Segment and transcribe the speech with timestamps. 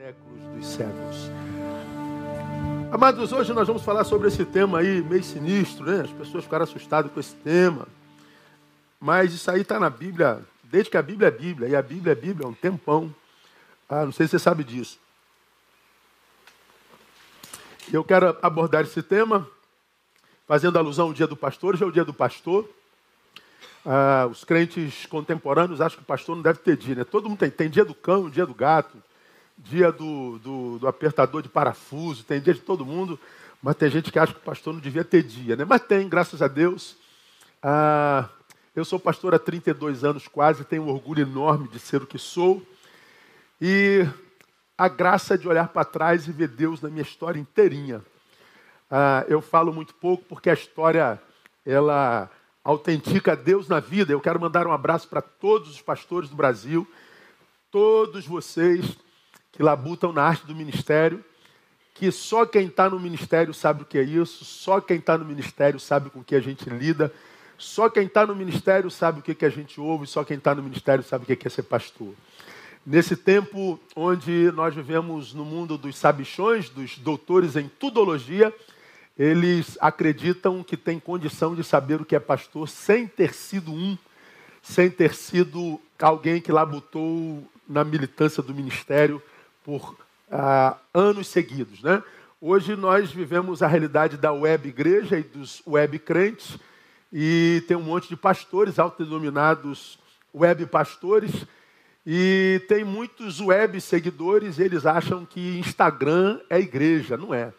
[0.00, 1.16] séculos dos séculos.
[2.90, 6.00] Amados, hoje nós vamos falar sobre esse tema aí, meio sinistro, né?
[6.00, 7.86] As pessoas ficaram assustadas com esse tema.
[8.98, 12.12] Mas isso aí está na Bíblia, desde que a Bíblia é Bíblia, e a Bíblia
[12.12, 13.14] é Bíblia há um tempão.
[13.90, 14.98] Ah, não sei se você sabe disso.
[17.92, 19.46] Eu quero abordar esse tema,
[20.48, 22.66] fazendo alusão ao dia do pastor, hoje é o dia do pastor.
[23.84, 27.04] Ah, os crentes contemporâneos acham que o pastor não deve ter dia, né?
[27.04, 27.50] Todo mundo tem.
[27.50, 28.96] Tem dia do cão, dia do gato,
[29.60, 33.18] dia do, do, do, apertador de parafuso, tem dia de todo mundo,
[33.62, 35.64] mas tem gente que acha que o pastor não devia ter dia, né?
[35.64, 36.96] Mas tem, graças a Deus.
[37.62, 38.28] Ah,
[38.74, 42.18] eu sou pastor há 32 anos quase, tenho um orgulho enorme de ser o que
[42.18, 42.62] sou.
[43.60, 44.06] E
[44.78, 48.02] a graça de olhar para trás e ver Deus na minha história inteirinha.
[48.90, 51.20] Ah, eu falo muito pouco porque a história,
[51.66, 52.30] ela
[52.64, 54.12] autentica Deus na vida.
[54.12, 56.88] Eu quero mandar um abraço para todos os pastores do Brasil,
[57.70, 58.96] todos vocês
[59.60, 61.22] que labutam na arte do ministério,
[61.92, 65.24] que só quem está no ministério sabe o que é isso, só quem está no
[65.26, 67.12] ministério sabe com o que a gente lida,
[67.58, 70.54] só quem está no ministério sabe o que, que a gente ouve, só quem está
[70.54, 72.14] no ministério sabe o que é ser pastor.
[72.86, 78.50] Nesse tempo onde nós vivemos no mundo dos sabichões, dos doutores em tudologia,
[79.18, 83.98] eles acreditam que tem condição de saber o que é pastor sem ter sido um,
[84.62, 89.22] sem ter sido alguém que labutou na militância do ministério
[89.64, 89.96] por
[90.30, 91.82] ah, anos seguidos.
[91.82, 92.02] Né?
[92.40, 96.58] Hoje nós vivemos a realidade da web igreja e dos web crentes,
[97.12, 99.98] e tem um monte de pastores autodenominados
[100.34, 101.44] web pastores,
[102.06, 107.52] e tem muitos web seguidores, eles acham que Instagram é igreja, não é.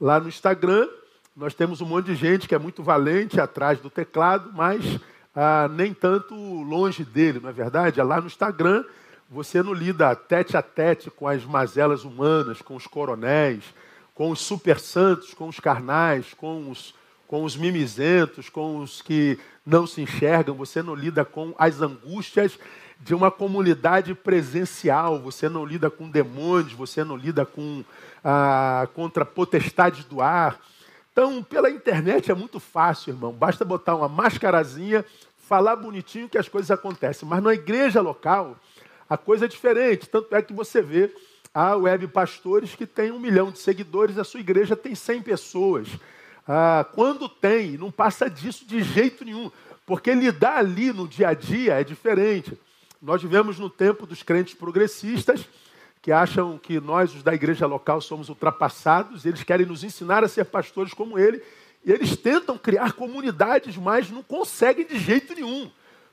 [0.00, 0.88] Lá no Instagram,
[1.36, 4.98] nós temos um monte de gente que é muito valente atrás do teclado, mas
[5.34, 8.00] ah, nem tanto longe dele, não é verdade?
[8.00, 8.84] É lá no Instagram,
[9.32, 13.64] você não lida tete a tete com as mazelas humanas, com os coronéis,
[14.14, 16.94] com os super santos, com os carnais, com os,
[17.26, 20.54] com os mimizentos, com os que não se enxergam.
[20.56, 22.58] Você não lida com as angústias
[23.00, 25.18] de uma comunidade presencial.
[25.20, 27.82] Você não lida com demônios, você não lida com
[28.22, 30.60] ah, contra potestades do ar.
[31.10, 33.32] Então, pela internet é muito fácil, irmão.
[33.32, 35.06] Basta botar uma mascarazinha,
[35.48, 37.26] falar bonitinho que as coisas acontecem.
[37.26, 38.58] Mas na igreja local,
[39.12, 40.08] a coisa é diferente.
[40.08, 41.14] Tanto é que você vê
[41.52, 45.88] há web pastores que têm um milhão de seguidores, a sua igreja tem 100 pessoas.
[46.48, 49.50] Ah, quando tem, não passa disso de jeito nenhum,
[49.84, 52.58] porque lidar ali no dia a dia é diferente.
[53.02, 55.46] Nós vivemos no tempo dos crentes progressistas
[56.00, 60.28] que acham que nós, os da igreja local, somos ultrapassados, eles querem nos ensinar a
[60.28, 61.40] ser pastores como ele,
[61.84, 65.70] e eles tentam criar comunidades, mas não conseguem de jeito nenhum.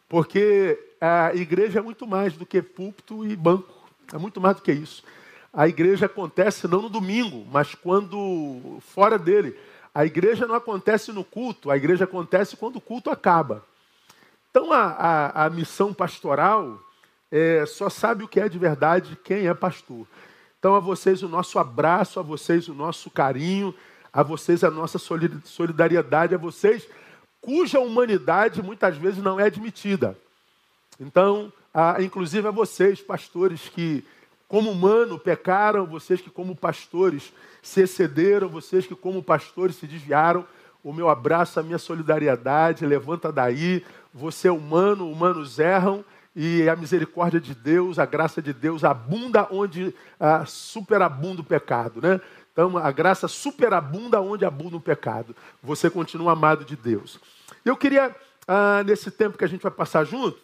[0.09, 3.71] Porque a igreja é muito mais do que púlpito e banco.
[4.11, 5.03] É muito mais do que isso.
[5.53, 9.55] A igreja acontece não no domingo, mas quando fora dele.
[9.93, 13.63] A igreja não acontece no culto, a igreja acontece quando o culto acaba.
[14.49, 16.79] Então a, a, a missão pastoral
[17.31, 20.07] é, só sabe o que é de verdade quem é pastor.
[20.59, 23.73] Então a vocês o nosso abraço, a vocês o nosso carinho,
[24.11, 26.87] a vocês a nossa solidariedade, a vocês
[27.41, 30.17] cuja humanidade muitas vezes não é admitida.
[30.99, 31.51] Então,
[31.99, 34.03] inclusive a vocês, pastores, que
[34.47, 40.45] como humano pecaram, vocês que como pastores se excederam, vocês que como pastores se desviaram,
[40.83, 46.03] o meu abraço, a minha solidariedade, levanta daí, você é humano, humanos erram,
[46.35, 52.01] e a misericórdia de Deus, a graça de Deus abunda onde ah, superabunda o pecado,
[52.01, 52.21] né?
[52.59, 55.33] Então, a graça superabunda onde abunda o pecado.
[55.63, 57.17] Você continua amado de Deus.
[57.63, 58.13] Eu queria,
[58.45, 60.37] ah, nesse tempo que a gente vai passar junto,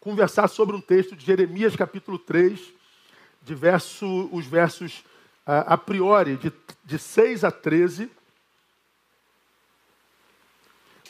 [0.00, 2.58] conversar sobre um texto de Jeremias, capítulo 3,
[3.44, 5.04] de verso, os versos
[5.46, 6.52] ah, a priori, de,
[6.84, 8.10] de 6 a 13,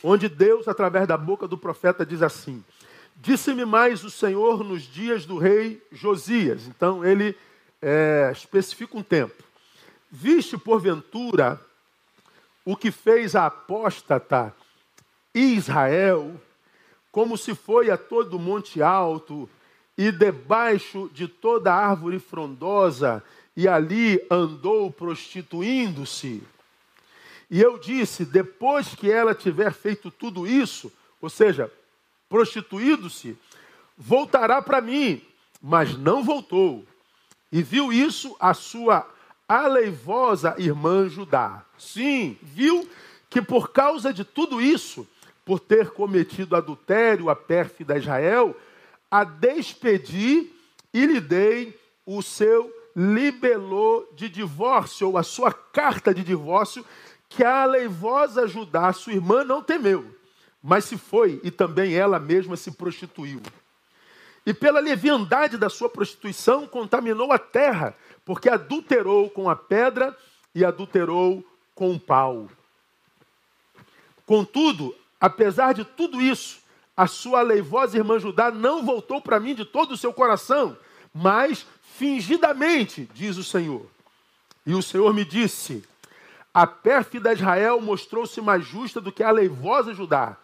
[0.05, 2.63] onde Deus, através da boca do profeta, diz assim:
[3.17, 6.67] Disse-me mais o Senhor nos dias do rei Josias.
[6.67, 7.35] Então, ele
[7.81, 9.46] é, especifica um tempo.
[10.19, 11.61] Viste, porventura,
[12.65, 14.57] o que fez a apóstata
[15.35, 16.41] Israel,
[17.13, 19.47] como se foi a todo monte alto
[19.97, 23.23] e debaixo de toda árvore frondosa,
[23.55, 26.43] e ali andou prostituindo-se.
[27.51, 30.91] E eu disse: depois que ela tiver feito tudo isso,
[31.21, 31.71] ou seja,
[32.27, 33.37] prostituído-se,
[33.99, 35.21] voltará para mim,
[35.61, 36.87] mas não voltou.
[37.53, 39.15] E viu isso a sua
[39.49, 41.65] aleivosa irmã Judá.
[41.79, 42.89] Sim, viu
[43.29, 45.07] que por causa de tudo isso,
[45.45, 48.57] por ter cometido adultério a pérfida Israel,
[49.11, 50.51] a despedi
[50.93, 56.85] e lhe dei o seu libelou de divórcio, ou a sua carta de divórcio,
[57.29, 60.07] que a aleivosa Judá, sua irmã, não temeu,
[60.63, 63.43] mas se foi e também ela mesma se prostituiu.
[64.47, 67.95] E pela leviandade da sua prostituição, contaminou a terra,
[68.27, 70.15] porque adulterou com a pedra
[70.53, 71.43] e adulterou
[71.77, 72.51] com o pau.
[74.27, 76.59] Contudo, apesar de tudo isso,
[76.97, 80.77] a sua aleivosa irmã Judá não voltou para mim de todo o seu coração,
[81.15, 81.65] mas
[81.97, 83.87] fingidamente, diz o Senhor.
[84.67, 85.85] E o Senhor me disse:
[86.53, 90.37] A pérfida Israel mostrou-se mais justa do que a aleivosa Judá.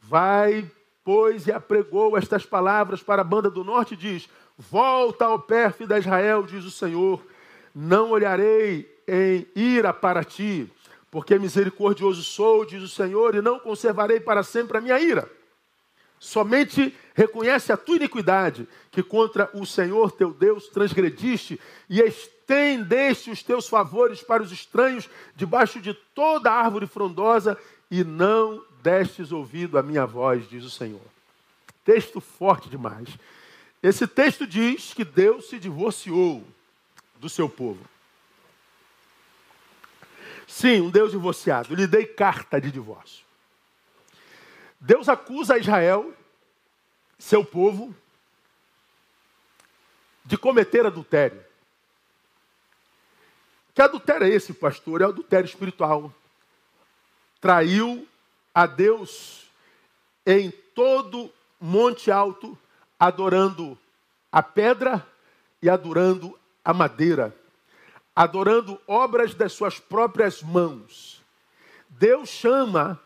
[0.00, 0.70] Vai,
[1.04, 6.42] pois, e apregou estas palavras para a banda do norte diz: Volta ao pérfida Israel,
[6.42, 7.24] diz o Senhor.
[7.72, 10.68] Não olharei em ira para ti,
[11.10, 15.30] porque misericordioso sou, diz o Senhor, e não conservarei para sempre a minha ira.
[16.18, 23.42] Somente reconhece a tua iniquidade, que contra o Senhor teu Deus transgrediste e estendeste os
[23.42, 27.56] teus favores para os estranhos debaixo de toda árvore frondosa
[27.88, 31.00] e não destes ouvido à minha voz, diz o Senhor.
[31.84, 33.08] Texto forte demais.
[33.82, 36.44] Esse texto diz que Deus se divorciou
[37.16, 37.84] do seu povo.
[40.46, 41.74] Sim, um Deus divorciado.
[41.74, 43.24] lhe dei carta de divórcio.
[44.80, 46.14] Deus acusa Israel,
[47.18, 47.94] seu povo,
[50.24, 51.44] de cometer adultério.
[53.74, 55.02] Que adultério é esse, pastor?
[55.02, 56.12] É adultério espiritual.
[57.40, 58.06] Traiu
[58.52, 59.46] a Deus
[60.26, 62.58] em todo monte alto,
[62.98, 63.78] adorando
[64.30, 65.06] a pedra
[65.62, 67.34] e adorando a madeira,
[68.14, 71.22] adorando obras das suas próprias mãos.
[71.88, 73.00] Deus chama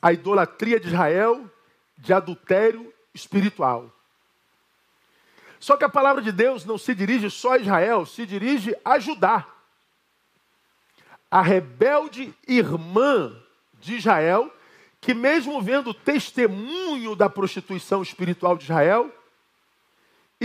[0.00, 1.50] a idolatria de Israel
[1.98, 3.90] de adultério espiritual.
[5.58, 8.98] Só que a palavra de Deus não se dirige só a Israel, se dirige a
[8.98, 9.46] Judá.
[11.30, 13.34] A rebelde irmã
[13.80, 14.52] de Israel,
[15.00, 19.12] que mesmo vendo testemunho da prostituição espiritual de Israel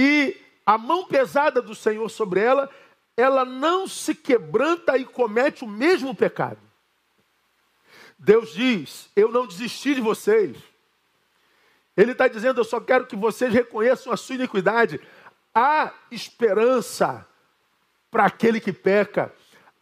[0.01, 2.69] e a mão pesada do Senhor sobre ela,
[3.17, 6.61] ela não se quebranta e comete o mesmo pecado.
[8.17, 10.55] Deus diz: Eu não desisti de vocês.
[11.97, 15.01] Ele está dizendo: Eu só quero que vocês reconheçam a sua iniquidade.
[15.53, 17.27] Há esperança
[18.09, 19.33] para aquele que peca,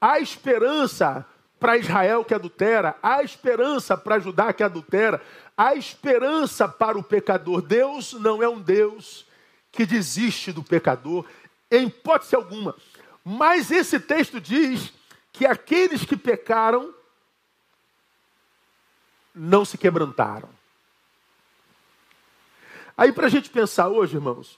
[0.02, 1.24] há esperança
[1.60, 5.22] para Israel que adultera, há esperança para Judá que adultera,
[5.56, 7.62] há esperança para o pecador.
[7.62, 9.27] Deus não é um Deus
[9.78, 11.24] que desiste do pecador,
[11.70, 12.76] em hipótese alguma.
[13.24, 14.92] Mas esse texto diz
[15.32, 16.92] que aqueles que pecaram
[19.36, 20.50] não se quebrantaram.
[22.98, 24.58] Aí, para a gente pensar hoje, irmãos,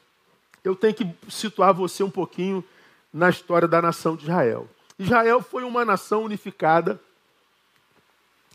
[0.64, 2.64] eu tenho que situar você um pouquinho
[3.12, 4.70] na história da nação de Israel.
[4.98, 6.98] Israel foi uma nação unificada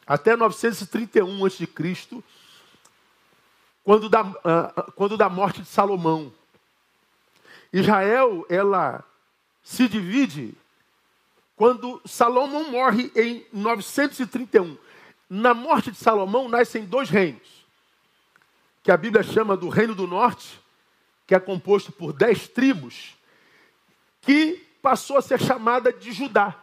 [0.06, 1.68] até 931 a.C.,
[3.82, 6.32] quando da, uh, quando da morte de Salomão.
[7.78, 9.04] Israel, ela
[9.62, 10.54] se divide
[11.56, 14.76] quando Salomão morre em 931
[15.28, 17.66] na morte de Salomão nascem dois reinos,
[18.82, 20.60] que a Bíblia chama do Reino do Norte,
[21.26, 23.16] que é composto por dez tribos,
[24.20, 26.54] que passou a ser chamada de Judá.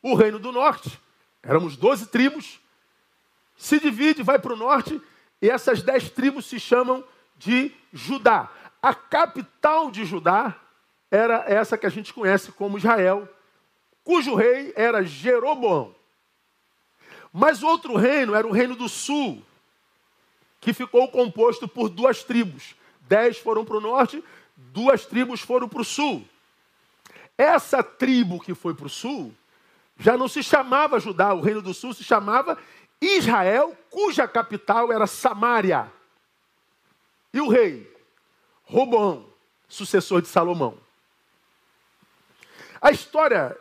[0.00, 1.00] O Reino do Norte,
[1.42, 2.60] éramos doze tribos,
[3.56, 5.00] se divide, vai para o norte,
[5.42, 7.02] e essas dez tribos se chamam
[7.36, 8.48] de Judá.
[8.82, 10.56] A capital de Judá
[11.10, 13.28] era essa que a gente conhece como Israel,
[14.04, 15.94] cujo rei era Jeroboão.
[17.32, 19.44] Mas outro reino era o reino do sul,
[20.60, 22.74] que ficou composto por duas tribos.
[23.02, 24.22] Dez foram para o norte,
[24.56, 26.26] duas tribos foram para o sul.
[27.36, 29.32] Essa tribo que foi para o sul
[29.96, 32.56] já não se chamava Judá, o reino do sul se chamava
[33.00, 35.90] Israel, cuja capital era Samaria.
[37.32, 37.97] E o rei?
[38.68, 39.24] Roboão,
[39.66, 40.78] sucessor de Salomão.
[42.80, 43.56] A história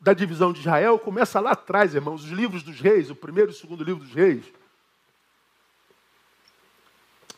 [0.00, 3.54] da divisão de Israel começa lá atrás, irmãos, os livros dos reis, o primeiro e
[3.54, 4.44] o segundo livro dos reis.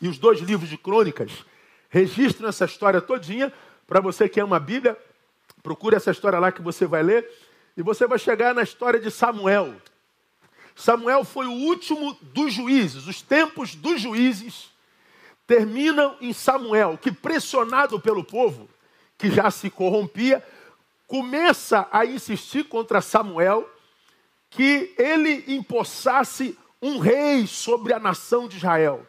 [0.00, 1.45] E os dois livros de crônicas
[1.90, 3.52] registram essa história todinha.
[3.87, 4.97] Para você que ama a Bíblia,
[5.62, 7.31] procure essa história lá que você vai ler.
[7.76, 9.76] E você vai chegar na história de Samuel.
[10.75, 13.07] Samuel foi o último dos juízes.
[13.07, 14.72] Os tempos dos juízes
[15.52, 18.71] terminam em Samuel, que pressionado pelo povo,
[19.18, 20.42] que já se corrompia,
[21.06, 23.68] começa a insistir contra Samuel
[24.49, 29.06] que ele empossasse um rei sobre a nação de Israel.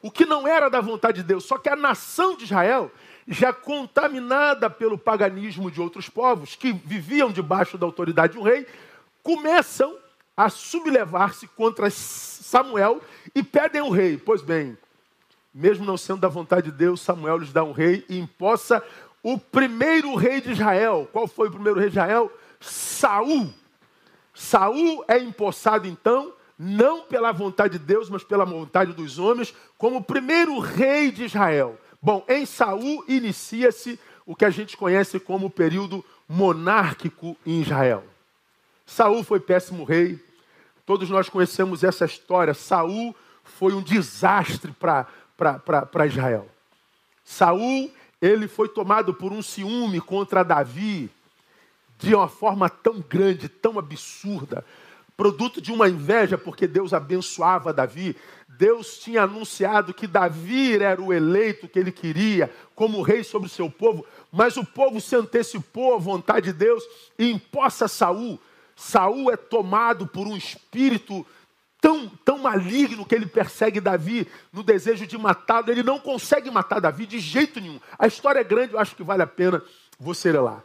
[0.00, 2.90] O que não era da vontade de Deus, só que a nação de Israel
[3.28, 8.66] já contaminada pelo paganismo de outros povos que viviam debaixo da autoridade de um rei,
[9.22, 9.94] começam
[10.34, 13.02] a sublevar-se contra Samuel
[13.34, 14.16] e pedem um rei.
[14.16, 14.78] Pois bem,
[15.52, 18.82] mesmo não sendo da vontade de Deus, Samuel lhes dá um rei e imposta
[19.22, 21.08] o primeiro rei de Israel.
[21.12, 22.32] Qual foi o primeiro rei de Israel?
[22.60, 23.52] Saul.
[24.32, 29.96] Saul é empossado então, não pela vontade de Deus, mas pela vontade dos homens, como
[29.96, 31.78] o primeiro rei de Israel.
[32.00, 38.04] Bom, em Saul inicia-se o que a gente conhece como o período monárquico em Israel.
[38.86, 40.18] Saul foi péssimo rei.
[40.86, 42.54] Todos nós conhecemos essa história.
[42.54, 43.14] Saul
[43.44, 45.06] foi um desastre para
[46.06, 46.48] Israel.
[47.24, 51.10] Saul, ele foi tomado por um ciúme contra Davi
[51.98, 54.64] de uma forma tão grande, tão absurda,
[55.16, 58.16] produto de uma inveja, porque Deus abençoava Davi.
[58.48, 63.50] Deus tinha anunciado que Davi era o eleito que ele queria como rei sobre o
[63.50, 66.82] seu povo, mas o povo se antecipou à vontade de Deus
[67.18, 68.40] e imposta Saul.
[68.74, 71.26] Saul é tomado por um espírito
[71.80, 75.70] tão, tão maligno que ele persegue Davi no desejo de matá-lo.
[75.70, 77.80] Ele não consegue matar Davi de jeito nenhum.
[77.98, 79.62] A história é grande, eu acho que vale a pena
[79.98, 80.62] você ler lá.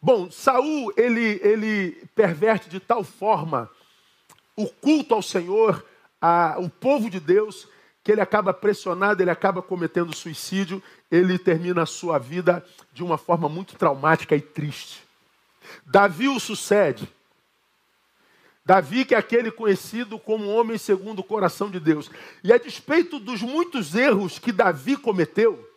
[0.00, 3.70] Bom, Saul ele, ele perverte de tal forma
[4.56, 5.84] o culto ao Senhor,
[6.20, 7.66] a, o povo de Deus,
[8.02, 13.16] que ele acaba pressionado, ele acaba cometendo suicídio, ele termina a sua vida de uma
[13.16, 15.02] forma muito traumática e triste.
[15.86, 17.08] Davi o sucede.
[18.64, 22.10] Davi, que é aquele conhecido como homem segundo o coração de Deus.
[22.42, 25.68] E a despeito dos muitos erros que Davi cometeu,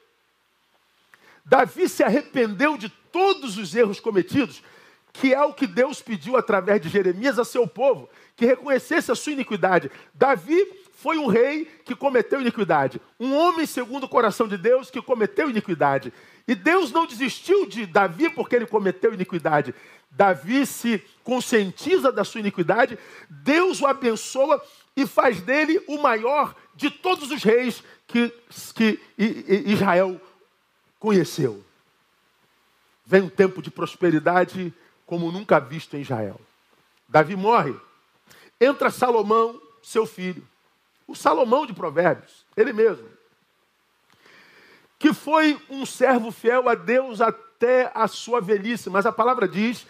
[1.45, 4.63] Davi se arrependeu de todos os erros cometidos,
[5.11, 9.15] que é o que Deus pediu através de Jeremias a seu povo, que reconhecesse a
[9.15, 9.91] sua iniquidade.
[10.13, 15.01] Davi foi um rei que cometeu iniquidade, um homem segundo o coração de Deus que
[15.01, 16.13] cometeu iniquidade.
[16.47, 19.75] E Deus não desistiu de Davi porque ele cometeu iniquidade.
[20.09, 22.97] Davi se conscientiza da sua iniquidade,
[23.29, 24.63] Deus o abençoa
[24.95, 28.33] e faz dele o maior de todos os reis que,
[28.73, 30.19] que Israel
[30.99, 31.63] conheceu.
[33.05, 34.73] Vem um tempo de prosperidade
[35.05, 36.39] como nunca visto em Israel.
[37.07, 37.75] Davi morre.
[38.59, 40.45] Entra Salomão, seu filho.
[41.07, 43.07] O Salomão de Provérbios, ele mesmo.
[44.99, 48.89] Que foi um servo fiel a Deus até a sua velhice.
[48.89, 49.85] Mas a palavra diz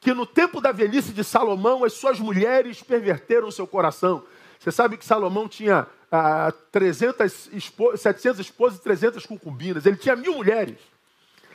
[0.00, 4.24] que no tempo da velhice de Salomão, as suas mulheres perverteram o seu coração.
[4.58, 9.86] Você sabe que Salomão tinha ah, 300 espo 700 esposas e 300 concubinas.
[9.86, 10.78] Ele tinha mil mulheres.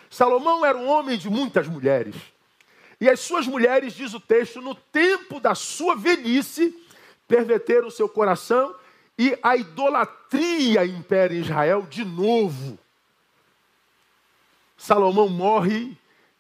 [0.09, 2.15] Salomão era um homem de muitas mulheres.
[3.00, 6.75] E as suas mulheres, diz o texto, no tempo da sua velhice,
[7.27, 8.75] perverteram o seu coração
[9.21, 12.79] e a idolatria impera em Israel de novo.
[14.75, 15.95] Salomão morre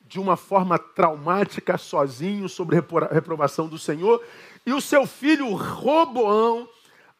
[0.07, 2.77] de uma forma traumática, sozinho, sobre
[3.11, 4.25] reprovação do Senhor,
[4.65, 6.67] e o seu filho Roboão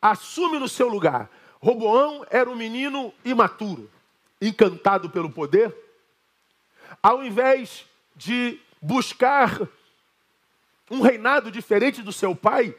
[0.02, 1.30] assume no seu lugar.
[1.60, 3.88] Roboão era um menino imaturo,
[4.42, 5.72] encantado pelo poder.
[7.04, 9.62] Ao invés de buscar
[10.90, 12.76] um reinado diferente do seu pai,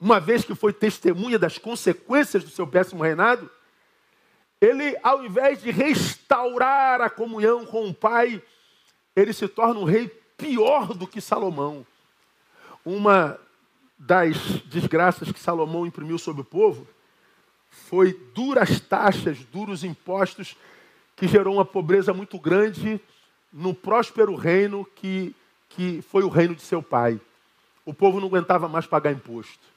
[0.00, 3.50] uma vez que foi testemunha das consequências do seu péssimo reinado,
[4.60, 8.42] ele, ao invés de restaurar a comunhão com o pai,
[9.14, 11.86] ele se torna um rei pior do que Salomão.
[12.84, 13.38] Uma
[13.98, 14.36] das
[14.66, 16.86] desgraças que Salomão imprimiu sobre o povo
[17.70, 20.56] foi duras taxas, duros impostos,
[21.16, 23.00] que gerou uma pobreza muito grande
[23.52, 25.34] no próspero reino que,
[25.68, 27.20] que foi o reino de seu pai.
[27.84, 29.73] O povo não aguentava mais pagar imposto.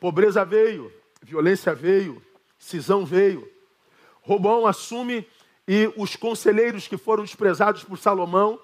[0.00, 2.22] Pobreza veio, violência veio,
[2.58, 3.48] cisão veio.
[4.22, 5.26] Robão assume
[5.66, 8.58] e os conselheiros que foram desprezados por Salomão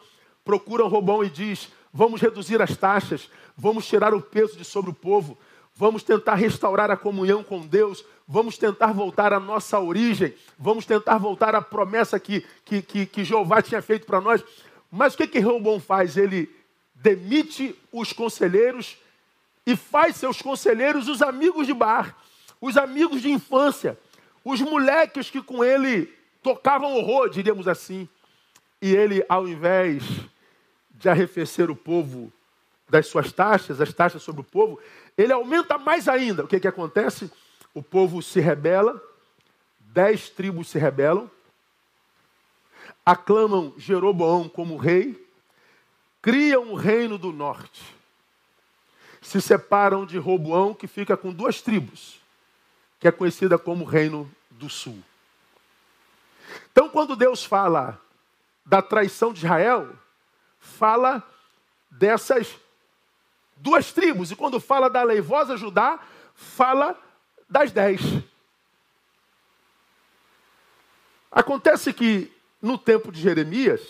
[0.45, 4.95] procuram Robão e diz: Vamos reduzir as taxas, vamos tirar o peso de sobre o
[4.95, 5.37] povo,
[5.75, 11.19] vamos tentar restaurar a comunhão com Deus, vamos tentar voltar à nossa origem, vamos tentar
[11.19, 14.43] voltar à promessa que, que, que, que Jeová tinha feito para nós.
[14.91, 16.17] Mas o que, que Robão faz?
[16.17, 16.49] Ele
[16.95, 18.97] demite os conselheiros
[19.67, 22.17] e faz seus conselheiros os amigos de bar,
[22.61, 23.99] os amigos de infância,
[24.45, 28.09] os moleques que com ele tocavam horror, diríamos assim.
[28.81, 30.03] E ele, ao invés
[30.91, 32.33] de arrefecer o povo
[32.89, 34.79] das suas taxas, as taxas sobre o povo,
[35.17, 36.45] ele aumenta mais ainda.
[36.45, 37.31] O que, que acontece?
[37.73, 39.03] O povo se rebela,
[39.81, 41.31] dez tribos se rebelam,
[43.05, 45.23] aclamam Jeroboão como rei,
[46.21, 47.94] criam o reino do norte,
[49.25, 52.21] se separam de Roboão, que fica com duas tribos,
[53.01, 55.03] que é conhecida como reino do sul.
[56.71, 57.99] Então, quando Deus fala
[58.67, 59.97] da traição de Israel,
[60.61, 61.23] fala
[61.91, 62.55] dessas
[63.57, 64.31] duas tribos.
[64.31, 65.99] E quando fala da leivosa Judá,
[66.35, 66.95] fala
[67.49, 68.01] das dez.
[71.33, 73.81] Acontece que no tempo de Jeremias,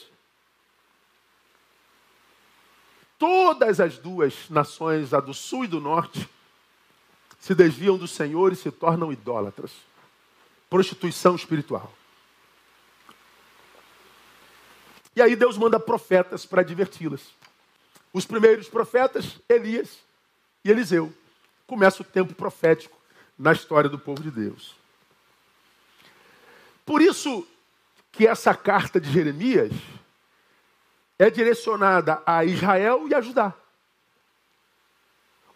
[3.25, 6.29] todas as duas nações, a do sul e do norte,
[7.41, 9.71] se desviam do Senhor e se tornam idólatras.
[10.69, 11.91] Prostituição espiritual.
[15.17, 17.33] E aí Deus manda profetas para adverti-las.
[18.13, 20.01] Os primeiros profetas, Elias
[20.63, 21.11] e Eliseu.
[21.67, 22.99] Começa o tempo profético
[23.39, 24.75] na história do povo de Deus.
[26.85, 27.49] Por isso
[28.13, 29.73] que essa carta de Jeremias
[31.19, 33.55] é direcionada a Israel e a Judá.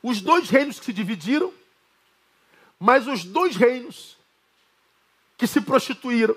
[0.03, 1.53] Os dois reinos que se dividiram,
[2.79, 4.17] mas os dois reinos
[5.37, 6.37] que se prostituíram,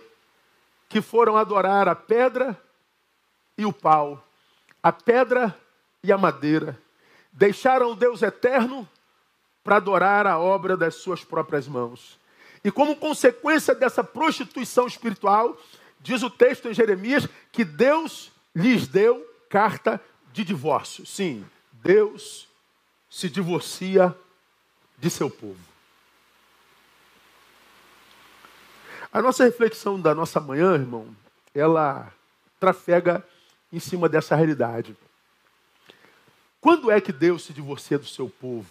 [0.90, 2.60] que foram adorar a pedra
[3.58, 4.26] e o pau,
[4.82, 5.56] a pedra
[6.04, 6.80] e a madeira,
[7.32, 8.88] deixaram o Deus eterno
[9.64, 12.20] para adorar a obra das suas próprias mãos.
[12.64, 15.58] E como consequência dessa prostituição espiritual,
[16.00, 21.06] diz o texto em Jeremias que Deus lhes deu carta de divórcio.
[21.06, 22.48] Sim, Deus
[23.10, 24.16] se divorcia
[24.98, 25.60] de seu povo.
[29.12, 31.14] A nossa reflexão da nossa manhã, irmão,
[31.54, 32.14] ela
[32.60, 33.28] trafega
[33.72, 34.96] em cima dessa realidade.
[36.62, 38.70] Quando é que Deus se divorcia do seu povo?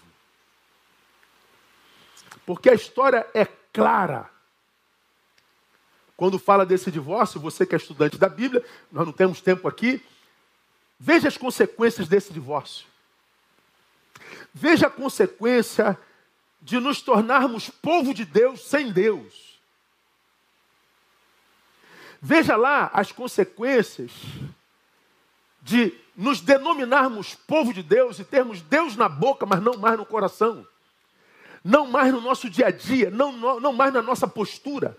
[2.47, 4.31] Porque a história é clara.
[6.21, 8.63] Quando fala desse divórcio, você que é estudante da Bíblia,
[8.93, 10.05] nós não temos tempo aqui,
[10.99, 12.87] veja as consequências desse divórcio.
[14.53, 15.99] Veja a consequência
[16.61, 19.59] de nos tornarmos povo de Deus sem Deus.
[22.21, 24.13] Veja lá as consequências
[25.63, 30.05] de nos denominarmos povo de Deus e termos Deus na boca, mas não mais no
[30.05, 30.67] coração.
[31.65, 34.99] Não mais no nosso dia a dia, não, não mais na nossa postura.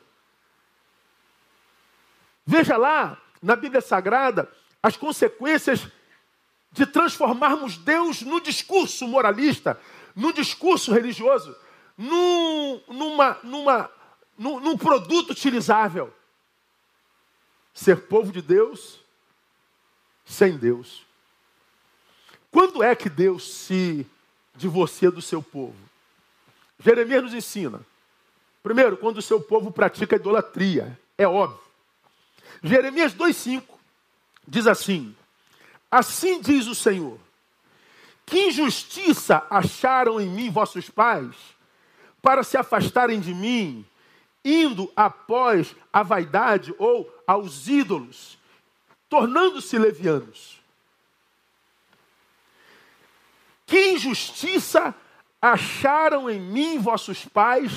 [2.45, 4.51] Veja lá, na Bíblia Sagrada,
[4.81, 5.87] as consequências
[6.71, 9.79] de transformarmos Deus no discurso moralista,
[10.15, 11.55] no discurso religioso,
[11.97, 13.91] num, numa, numa,
[14.37, 16.13] num, num produto utilizável.
[17.73, 18.99] Ser povo de Deus
[20.25, 21.05] sem Deus.
[22.49, 24.05] Quando é que Deus se
[24.55, 25.75] divorcia do seu povo?
[26.79, 27.81] Jeremias nos ensina.
[28.63, 30.99] Primeiro, quando o seu povo pratica idolatria.
[31.17, 31.70] É óbvio.
[32.63, 33.63] Jeremias 2,5
[34.47, 35.15] diz assim:
[35.89, 37.19] Assim diz o Senhor:
[38.25, 41.35] Que injustiça acharam em mim vossos pais,
[42.21, 43.85] para se afastarem de mim,
[44.45, 48.39] indo após a vaidade ou aos ídolos
[49.11, 50.57] tornando-se levianos.
[53.65, 54.95] Que injustiça
[55.41, 57.73] acharam em mim vossos pais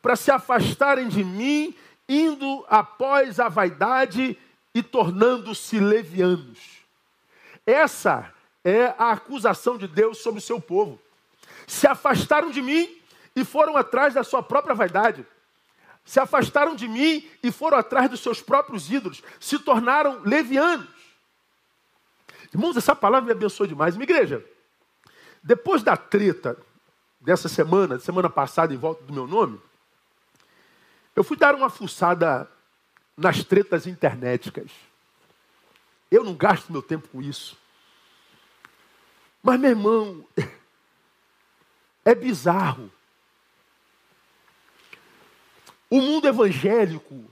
[0.00, 1.74] para se afastarem de mim,
[2.08, 4.38] indo após a vaidade
[4.74, 6.58] e tornando-se levianos.
[7.66, 8.32] Essa
[8.64, 10.98] é a acusação de Deus sobre o seu povo.
[11.66, 12.88] Se afastaram de mim
[13.36, 15.26] e foram atrás da sua própria vaidade
[16.08, 20.88] se afastaram de mim e foram atrás dos seus próprios ídolos, se tornaram levianos.
[22.50, 23.94] Irmãos, essa palavra me abençoou demais.
[23.94, 24.42] Minha igreja,
[25.42, 26.56] depois da treta
[27.20, 29.60] dessa semana, semana passada, em volta do meu nome,
[31.18, 32.48] eu fui dar uma fuçada
[33.16, 34.70] nas tretas internéticas.
[36.08, 37.58] Eu não gasto meu tempo com isso.
[39.42, 40.24] Mas, meu irmão,
[42.04, 42.88] é bizarro.
[45.90, 47.24] O mundo evangélico,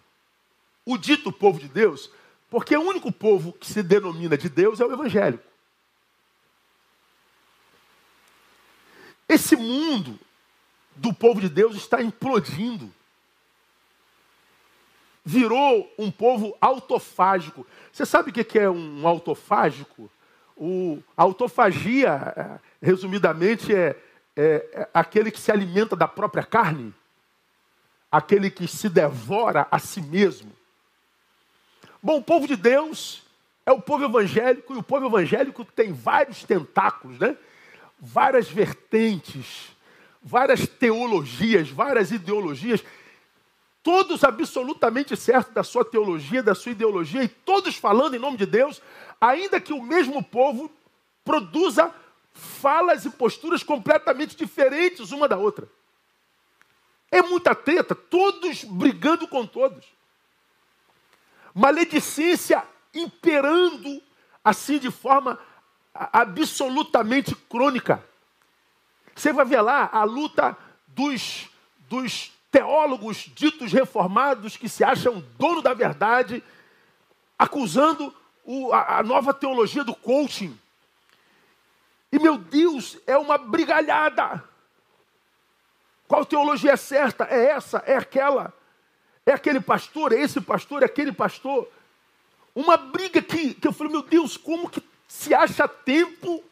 [0.85, 2.11] o dito povo de Deus,
[2.51, 5.44] porque o único povo que se denomina de Deus é o evangélico.
[9.29, 10.18] Esse mundo
[10.96, 12.92] do povo de Deus está implodindo.
[15.29, 17.67] Virou um povo autofágico.
[17.93, 20.09] Você sabe o que é um autofágico?
[20.57, 23.97] O, a autofagia, é, resumidamente, é,
[24.37, 26.95] é, é aquele que se alimenta da própria carne
[28.11, 30.51] aquele que se devora a si mesmo.
[32.03, 33.23] Bom, o povo de Deus
[33.65, 37.37] é o povo evangélico, e o povo evangélico tem vários tentáculos, né?
[37.99, 39.71] várias vertentes,
[40.23, 42.85] várias teologias, várias ideologias,
[43.87, 48.44] todos absolutamente certos da sua teologia, da sua ideologia, e todos falando em nome de
[48.44, 48.83] Deus,
[49.20, 50.68] ainda que o mesmo povo
[51.25, 51.94] produza
[52.35, 55.68] falas e posturas completamente diferentes uma da outra.
[57.12, 59.85] É muita treta, todos brigando com todos.
[61.55, 64.03] maledicência imperando
[64.44, 65.38] assim de forma
[65.94, 68.05] absolutamente crônica.
[69.14, 70.57] Você vai ver lá a luta
[70.88, 71.49] dos,
[71.88, 76.42] dos teólogos ditos reformados que se acham dono da verdade,
[77.38, 80.59] acusando o, a, a nova teologia do coaching.
[82.11, 84.42] E meu Deus, é uma brigalhada.
[86.09, 87.24] Qual teologia é certa?
[87.24, 88.52] É essa, é aquela.
[89.24, 91.68] É aquele pastor, é esse pastor, é aquele pastor.
[92.54, 96.42] Uma briga que, que eu falei, meu Deus, como que se acha tempo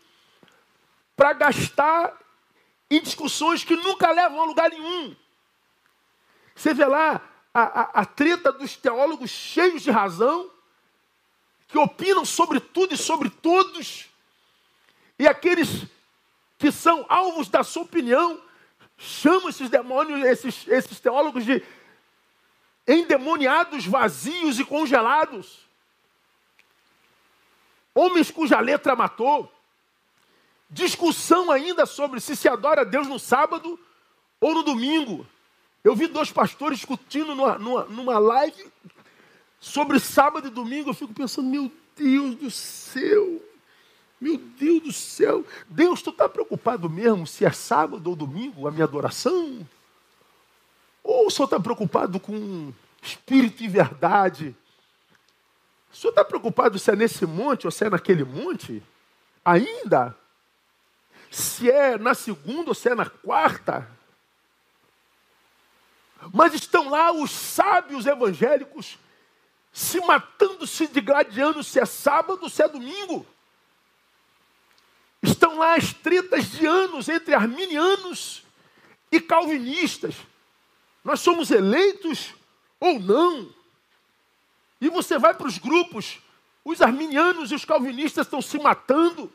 [1.17, 2.19] para gastar
[2.91, 5.15] em discussões que nunca levam a lugar nenhum?
[6.55, 7.21] Você vê lá
[7.53, 10.51] a, a, a treta dos teólogos cheios de razão,
[11.69, 14.09] que opinam sobre tudo e sobre todos,
[15.19, 15.87] e aqueles
[16.59, 18.41] que são alvos da sua opinião,
[18.97, 21.63] chamam esses demônios, esses, esses teólogos de
[22.87, 25.61] endemoniados, vazios e congelados.
[27.95, 29.51] Homens cuja letra matou.
[30.69, 33.79] Discussão ainda sobre se se adora a Deus no sábado
[34.41, 35.27] ou no domingo.
[35.85, 38.73] Eu vi dois pastores discutindo numa, numa, numa live
[39.61, 40.89] sobre sábado e domingo.
[40.91, 43.43] Eu fico pensando, meu Deus do céu.
[44.19, 48.71] Meu Deus do céu, Deus, tu está preocupado mesmo se é sábado ou domingo a
[48.71, 49.69] minha adoração?
[51.03, 54.57] Ou o senhor está preocupado com espírito e verdade?
[55.93, 58.83] O senhor está preocupado se é nesse monte ou se é naquele monte?
[59.45, 60.17] Ainda?
[61.31, 63.94] Se é na segunda ou se é na quarta?
[66.33, 68.99] Mas estão lá os sábios evangélicos
[69.73, 73.27] se matando, se degladiando se é sábado se é domingo.
[75.23, 78.45] Estão lá as tretas de anos entre arminianos
[79.11, 80.15] e calvinistas.
[81.03, 82.35] Nós somos eleitos
[82.79, 83.53] ou não?
[84.81, 86.19] E você vai para os grupos,
[86.65, 89.33] os arminianos e os calvinistas estão se matando.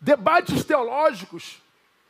[0.00, 1.60] Debates teológicos,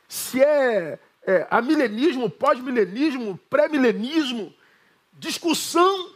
[0.06, 4.52] se é, é amilenismo, pós-milenismo, pré-milenismo,
[5.12, 6.10] discussão.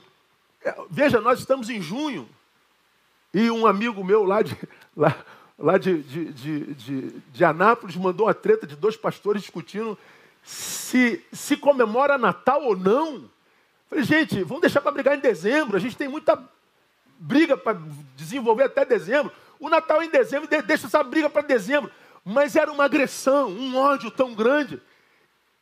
[0.65, 2.29] É, veja, nós estamos em junho
[3.33, 4.57] e um amigo meu lá de,
[4.97, 5.17] lá,
[5.59, 9.99] lá de, de, de, de, de Anápolis mandou uma treta de dois pastores discutindo
[10.43, 13.29] se, se comemora Natal ou não.
[13.89, 15.77] Falei, gente, vamos deixar para brigar em dezembro.
[15.77, 16.43] A gente tem muita
[17.19, 17.79] briga para
[18.17, 19.33] desenvolver até dezembro.
[19.59, 21.91] O Natal é em dezembro, deixa essa briga para dezembro.
[22.25, 24.81] Mas era uma agressão, um ódio tão grande.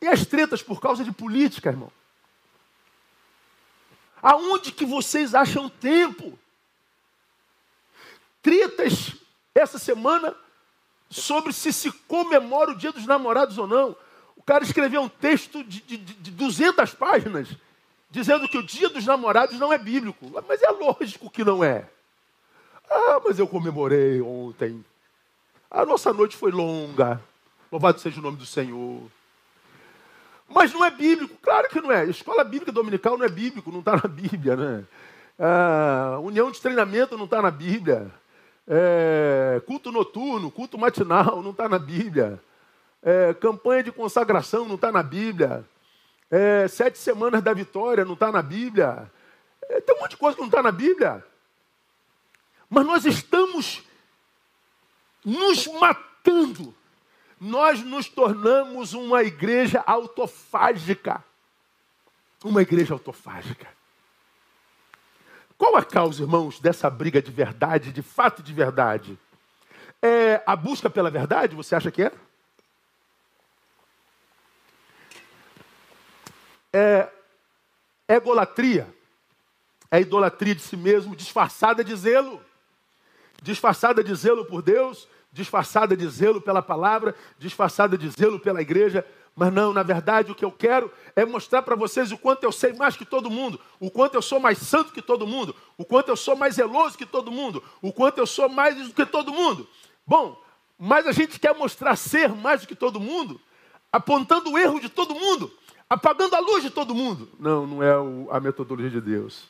[0.03, 1.89] E as tretas por causa de política, irmão?
[4.21, 6.37] Aonde que vocês acham tempo?
[8.41, 9.15] Tretas
[9.55, 10.35] essa semana
[11.09, 13.95] sobre se se comemora o dia dos namorados ou não.
[14.35, 17.47] O cara escreveu um texto de, de, de 200 páginas
[18.11, 20.29] dizendo que o dia dos namorados não é bíblico.
[20.45, 21.89] Mas é lógico que não é.
[22.89, 24.83] Ah, mas eu comemorei ontem.
[25.71, 27.23] A nossa noite foi longa.
[27.71, 29.09] Louvado seja o nome do Senhor.
[30.53, 31.35] Mas não é bíblico.
[31.41, 32.05] Claro que não é.
[32.05, 34.85] Escola bíblica dominical não é bíblico, não está na Bíblia, né?
[35.39, 38.11] Ah, união de treinamento não está na Bíblia.
[38.67, 42.39] É, culto noturno, culto matinal, não está na Bíblia.
[43.01, 45.65] É, campanha de consagração não está na Bíblia.
[46.31, 49.11] É, sete semanas da vitória não está na Bíblia.
[49.63, 51.25] É, tem um monte de coisa que não está na Bíblia.
[52.69, 53.83] Mas nós estamos
[55.25, 56.73] nos matando.
[57.43, 61.21] Nós nos tornamos uma igreja autofágica.
[62.41, 63.67] Uma igreja autofágica.
[65.57, 69.19] Qual a causa, irmãos, dessa briga de verdade, de fato de verdade?
[70.01, 71.53] É a busca pela verdade?
[71.53, 72.13] Você acha que é?
[76.71, 77.09] É
[78.07, 78.87] egolatria.
[79.91, 82.41] É idolatria de si mesmo, disfarçada de zelo.
[83.41, 89.03] Disfarçada de zelo por Deus, disfarçada de zelo pela palavra, disfarçada de zelo pela igreja,
[89.35, 92.51] mas não, na verdade, o que eu quero é mostrar para vocês o quanto eu
[92.51, 95.83] sei mais que todo mundo, o quanto eu sou mais santo que todo mundo, o
[95.83, 99.05] quanto eu sou mais zeloso que todo mundo, o quanto eu sou mais do que
[99.07, 99.67] todo mundo.
[100.05, 100.39] Bom,
[100.77, 103.41] mas a gente quer mostrar ser mais do que todo mundo,
[103.91, 105.51] apontando o erro de todo mundo,
[105.89, 107.27] apagando a luz de todo mundo.
[107.39, 107.93] Não, não é
[108.29, 109.45] a metodologia de Deus.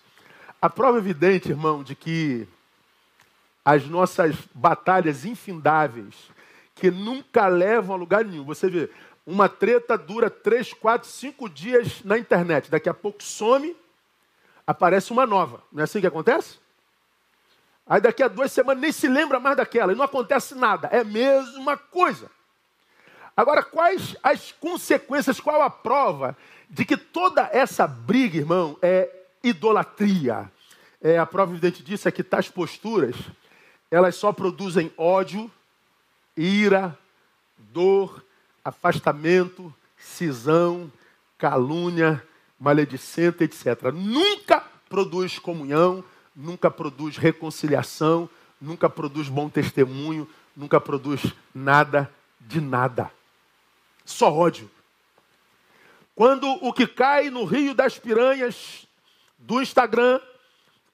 [0.61, 2.47] A prova evidente, irmão, de que
[3.65, 6.15] as nossas batalhas infindáveis,
[6.75, 8.43] que nunca levam a lugar nenhum.
[8.43, 8.89] Você vê,
[9.25, 12.69] uma treta dura três, quatro, cinco dias na internet.
[12.69, 13.75] Daqui a pouco some,
[14.67, 15.63] aparece uma nova.
[15.71, 16.59] Não é assim que acontece?
[17.87, 20.89] Aí daqui a duas semanas nem se lembra mais daquela e não acontece nada.
[20.91, 22.29] É a mesma coisa.
[23.35, 26.37] Agora, quais as consequências, qual a prova
[26.69, 29.09] de que toda essa briga, irmão, é
[29.43, 30.51] idolatria?
[31.03, 33.15] é, a prova evidente disso é que tais posturas,
[33.93, 35.51] elas só produzem ódio,
[36.35, 36.97] ira,
[37.59, 38.25] dor,
[38.65, 40.91] afastamento, cisão,
[41.37, 42.25] calúnia,
[42.59, 43.91] maledicência, etc.
[43.93, 46.03] Nunca produz comunhão,
[46.35, 48.27] nunca produz reconciliação,
[48.59, 50.27] nunca produz bom testemunho,
[50.57, 53.11] nunca produz nada de nada.
[54.03, 54.71] Só ódio.
[56.15, 58.87] Quando o que cai no rio das piranhas
[59.37, 60.19] do Instagram,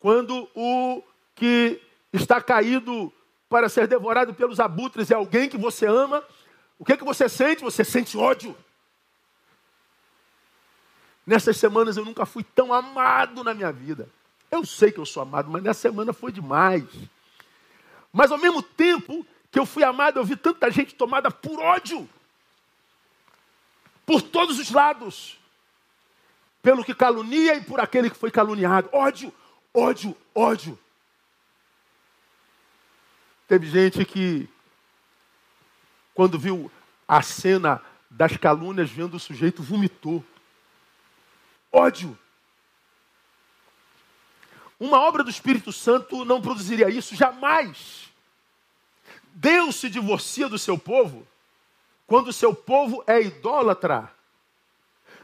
[0.01, 1.01] quando o
[1.33, 3.11] que está caído
[3.49, 6.23] para ser devorado pelos abutres é alguém que você ama,
[6.77, 7.61] o que, é que você sente?
[7.61, 8.55] Você sente ódio.
[11.25, 14.09] Nessas semanas eu nunca fui tão amado na minha vida.
[14.49, 16.85] Eu sei que eu sou amado, mas nessa semana foi demais.
[18.11, 22.09] Mas ao mesmo tempo que eu fui amado, eu vi tanta gente tomada por ódio.
[24.05, 25.37] Por todos os lados.
[26.61, 28.89] Pelo que calunia e por aquele que foi caluniado.
[28.91, 29.33] Ódio,
[29.73, 30.79] ódio, ódio.
[33.49, 34.47] Teve gente que,
[36.13, 36.71] quando viu
[37.07, 40.23] a cena das calúnias, vendo o sujeito, vomitou.
[41.71, 42.15] Ódio.
[44.79, 48.11] Uma obra do Espírito Santo não produziria isso jamais.
[49.33, 51.27] Deus se divorcia do seu povo
[52.05, 54.13] quando o seu povo é idólatra.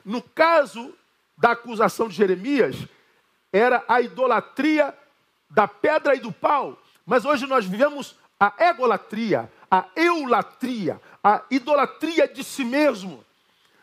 [0.04, 0.96] No caso
[1.38, 2.76] da acusação de Jeremias,
[3.54, 4.98] era a idolatria
[5.48, 6.82] da pedra e do pau.
[7.06, 13.24] Mas hoje nós vivemos a egolatria, a eulatria, a idolatria de si mesmo.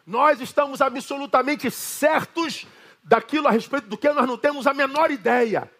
[0.06, 2.66] Nós estamos absolutamente certos
[3.02, 5.70] daquilo a respeito do que nós não temos a menor ideia.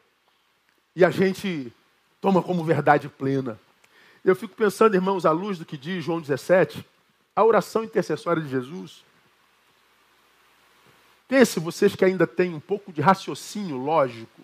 [0.94, 1.72] E a gente
[2.20, 3.59] toma como verdade plena.
[4.24, 6.85] Eu fico pensando, irmãos, à luz do que diz João 17,
[7.35, 9.02] a oração intercessória de Jesus.
[11.26, 14.42] Pense vocês que ainda têm um pouco de raciocínio lógico.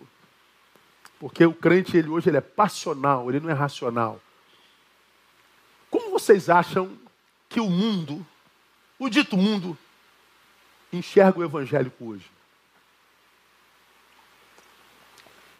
[1.18, 4.20] Porque o crente, ele hoje, ele é passional, ele não é racional.
[5.90, 6.96] Como vocês acham
[7.48, 8.24] que o mundo,
[8.98, 9.76] o dito mundo,
[10.92, 12.30] enxerga o evangélico hoje?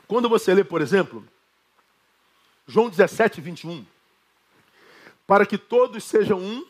[0.07, 1.27] Quando você lê, por exemplo,
[2.69, 3.85] João 17, 21.
[5.27, 6.67] Para que todos sejam um,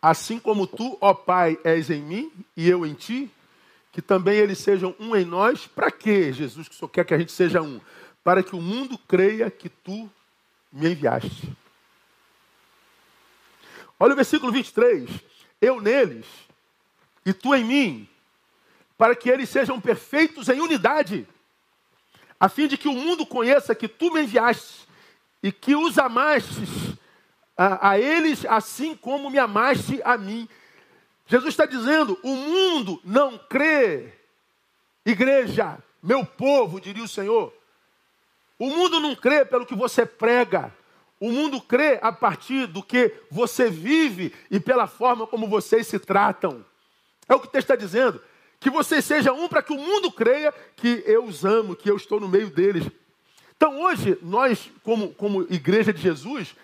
[0.00, 3.30] assim como tu, ó Pai, és em mim e eu em ti,
[3.94, 5.68] que também eles sejam um em nós.
[5.68, 7.80] Para quê, Jesus, que Senhor quer que a gente seja um?
[8.24, 10.10] Para que o mundo creia que tu
[10.72, 11.56] me enviaste.
[13.98, 15.08] Olha o versículo 23.
[15.60, 16.26] Eu neles
[17.24, 18.08] e tu em mim,
[18.98, 21.26] para que eles sejam perfeitos em unidade,
[22.38, 24.88] a fim de que o mundo conheça que tu me enviaste
[25.40, 26.98] e que os amastes
[27.56, 30.48] a, a eles assim como me amaste a mim.
[31.26, 34.12] Jesus está dizendo: o mundo não crê.
[35.04, 37.52] Igreja, meu povo, diria o Senhor.
[38.58, 40.72] O mundo não crê pelo que você prega.
[41.20, 45.98] O mundo crê a partir do que você vive e pela forma como vocês se
[45.98, 46.64] tratam.
[47.28, 48.20] É o que o texto está dizendo.
[48.60, 51.96] Que vocês sejam um para que o mundo creia que eu os amo, que eu
[51.96, 52.86] estou no meio deles.
[53.56, 56.54] Então hoje, nós, como, como igreja de Jesus,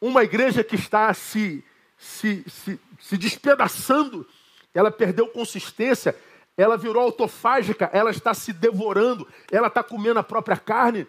[0.00, 1.64] uma igreja que está se
[1.98, 4.26] se, se, se despedaçando,
[4.74, 6.16] ela perdeu consistência,
[6.56, 11.06] ela virou autofágica, ela está se devorando, ela está comendo a própria carne.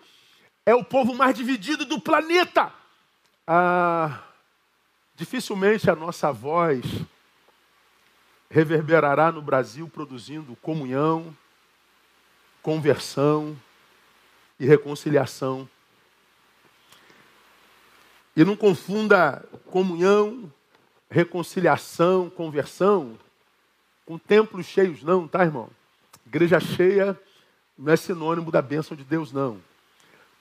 [0.65, 2.71] É o povo mais dividido do planeta.
[3.45, 4.23] Ah,
[5.15, 6.83] dificilmente a nossa voz
[8.49, 11.35] reverberará no Brasil produzindo comunhão,
[12.61, 13.57] conversão
[14.59, 15.67] e reconciliação.
[18.35, 20.51] E não confunda comunhão,
[21.09, 23.17] reconciliação, conversão,
[24.05, 25.69] com templos cheios, não, tá, irmão?
[26.25, 27.19] Igreja cheia
[27.77, 29.59] não é sinônimo da bênção de Deus, não.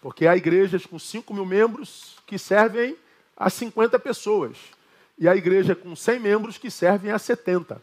[0.01, 2.97] Porque há igrejas com 5 mil membros que servem
[3.37, 4.57] a 50 pessoas.
[5.19, 7.83] E há igreja com 100 membros que servem a 70.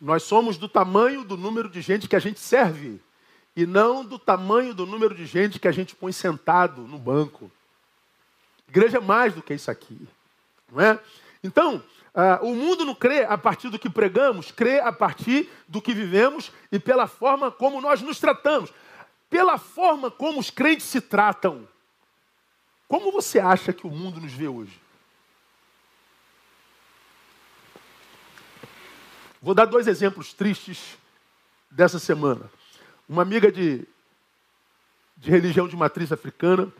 [0.00, 3.00] Nós somos do tamanho do número de gente que a gente serve.
[3.56, 7.50] E não do tamanho do número de gente que a gente põe sentado no banco.
[8.68, 9.98] Igreja é mais do que isso aqui.
[10.70, 10.98] Não é?
[11.42, 11.82] Então,
[12.14, 15.94] uh, o mundo não crê a partir do que pregamos, crê a partir do que
[15.94, 18.70] vivemos e pela forma como nós nos tratamos.
[19.28, 21.66] Pela forma como os crentes se tratam.
[22.86, 24.80] Como você acha que o mundo nos vê hoje?
[29.40, 30.98] Vou dar dois exemplos tristes
[31.70, 32.50] dessa semana.
[33.08, 33.86] Uma amiga de,
[35.16, 36.70] de religião de matriz africana,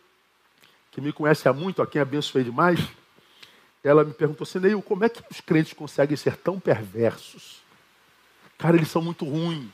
[0.91, 2.81] que me conhece há muito, a quem abençoei demais,
[3.83, 7.63] ela me perguntou assim, Neil, como é que os crentes conseguem ser tão perversos?
[8.59, 9.71] Cara, eles são muito ruins.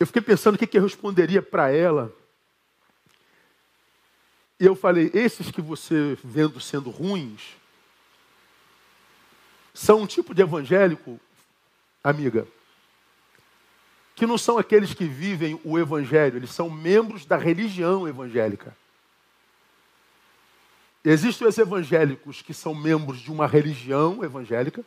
[0.00, 2.12] Eu fiquei pensando o que, que eu responderia para ela.
[4.58, 7.56] E eu falei: esses que você vendo sendo ruins,
[9.74, 11.20] são um tipo de evangélico,
[12.02, 12.46] amiga,
[14.14, 18.76] que não são aqueles que vivem o evangelho, eles são membros da religião evangélica.
[21.04, 24.84] Existem os evangélicos que são membros de uma religião evangélica,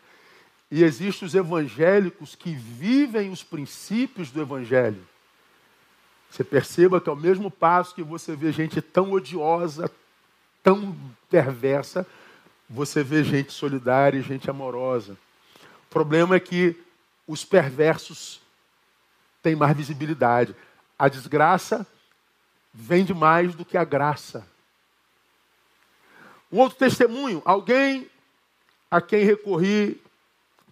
[0.72, 5.06] e existem os evangélicos que vivem os princípios do evangelho.
[6.30, 9.92] Você perceba que ao mesmo passo que você vê gente tão odiosa,
[10.64, 10.96] tão
[11.30, 12.06] perversa,
[12.70, 15.18] você vê gente solidária e gente amorosa.
[15.86, 16.76] O problema é que
[17.28, 18.42] os perversos
[19.42, 20.56] têm mais visibilidade.
[20.98, 21.86] A desgraça
[22.74, 24.46] vem de mais do que a graça.
[26.56, 28.10] Um outro testemunho, alguém
[28.90, 30.02] a quem recorri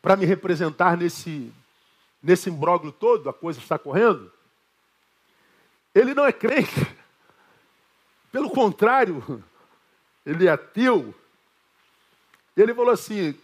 [0.02, 1.52] para me representar nesse,
[2.22, 4.32] nesse imbróglio todo, a coisa está correndo,
[5.94, 6.72] ele não é crente.
[8.32, 9.44] Pelo contrário,
[10.26, 11.14] ele é ateu.
[12.56, 13.38] Ele falou assim: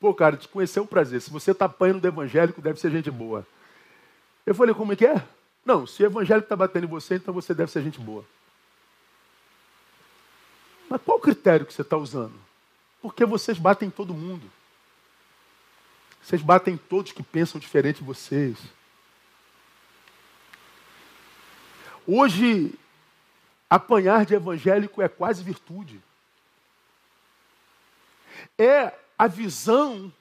[0.00, 1.20] pô, cara, te conhecer é um prazer.
[1.20, 3.46] Se você está apanhando do evangélico, deve ser gente boa.
[4.44, 5.24] Eu falei: como é que é?
[5.64, 8.24] Não, se o evangélico está batendo em você, então você deve ser gente boa.
[10.92, 12.34] Mas qual o critério que você está usando?
[13.00, 14.46] Porque vocês batem em todo mundo.
[16.22, 18.58] Vocês batem em todos que pensam diferente de vocês.
[22.06, 22.74] Hoje,
[23.70, 25.98] apanhar de evangélico é quase virtude
[28.58, 30.12] é a visão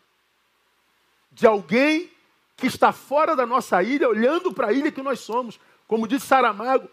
[1.34, 2.10] de alguém
[2.56, 5.60] que está fora da nossa ilha, olhando para a ilha que nós somos.
[5.86, 6.90] Como disse Saramago,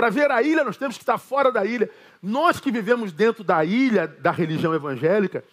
[0.00, 1.90] para ver a ilha nós temos que estar fora da ilha.
[2.22, 5.44] Nós que vivemos dentro da ilha da religião evangélica,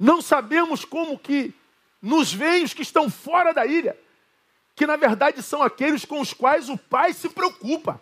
[0.00, 1.52] não sabemos como que
[2.00, 3.94] nos veem os que estão fora da ilha,
[4.74, 8.00] que na verdade são aqueles com os quais o Pai se preocupa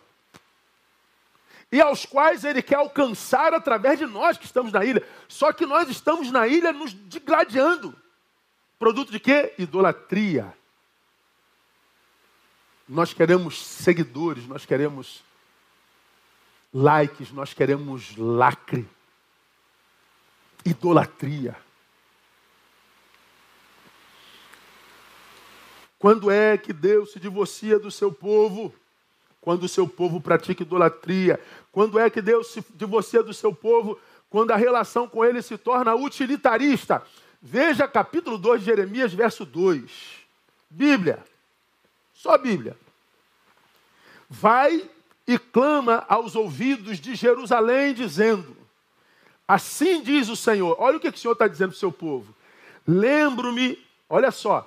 [1.73, 5.05] e aos quais ele quer alcançar através de nós que estamos na ilha.
[5.27, 7.93] Só que nós estamos na ilha nos digladiando.
[8.79, 9.53] Produto de quê?
[9.59, 10.57] Idolatria.
[12.93, 15.23] Nós queremos seguidores, nós queremos
[16.73, 18.87] likes, nós queremos lacre.
[20.65, 21.57] Idolatria.
[25.99, 28.75] Quando é que Deus se divorcia do seu povo?
[29.43, 31.39] quando o seu povo pratica idolatria.
[31.73, 33.99] Quando é que Deus se divorcia do seu povo?
[34.31, 37.03] Quando a relação com ele se torna utilitarista.
[37.43, 39.91] Veja capítulo 2 de Jeremias, verso 2.
[40.71, 41.19] Bíblia.
[42.15, 42.77] Só Bíblia.
[44.35, 44.89] Vai
[45.27, 48.57] e clama aos ouvidos de Jerusalém, dizendo:
[49.47, 50.75] Assim diz o Senhor.
[50.79, 52.35] Olha o que o Senhor está dizendo para o seu povo.
[52.87, 54.67] Lembro-me, olha só,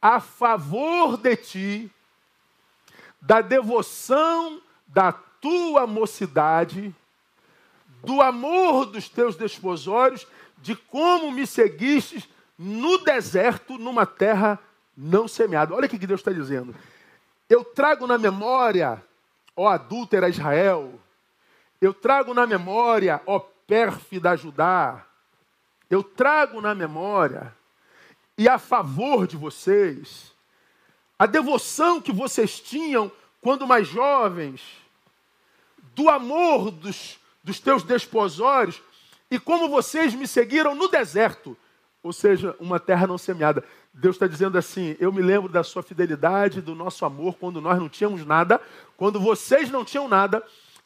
[0.00, 1.90] a favor de ti
[3.18, 6.94] da devoção da tua mocidade,
[8.04, 10.26] do amor dos teus desposórios,
[10.58, 14.58] de como me seguistes no deserto, numa terra
[14.94, 15.74] não semeada.
[15.74, 16.74] Olha o que Deus está dizendo.
[17.48, 19.02] Eu trago na memória,
[19.56, 21.00] ó adúltera Israel,
[21.80, 25.06] eu trago na memória, ó pérfida Judá,
[25.88, 27.54] eu trago na memória,
[28.36, 30.32] e a favor de vocês,
[31.18, 34.60] a devoção que vocês tinham quando mais jovens,
[35.94, 38.82] do amor dos, dos teus desposórios,
[39.30, 41.56] e como vocês me seguiram no deserto,
[42.06, 43.64] ou seja, uma terra não semeada.
[43.92, 47.78] Deus está dizendo assim: eu me lembro da sua fidelidade, do nosso amor, quando nós
[47.78, 48.60] não tínhamos nada,
[48.96, 50.42] quando vocês não tinham nada,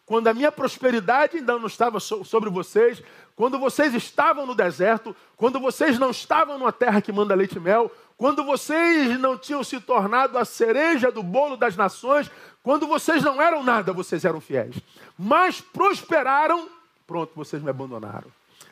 [0.06, 3.02] quando a minha prosperidade ainda não estava sobre vocês,
[3.36, 7.60] quando vocês estavam no deserto, quando vocês não estavam numa terra que manda leite e
[7.60, 12.30] mel, quando vocês não tinham se tornado a cereja do bolo das nações,
[12.62, 14.76] quando vocês não eram nada, vocês eram fiéis.
[15.18, 16.66] Mas prosperaram,
[17.06, 18.28] pronto, vocês me abandonaram.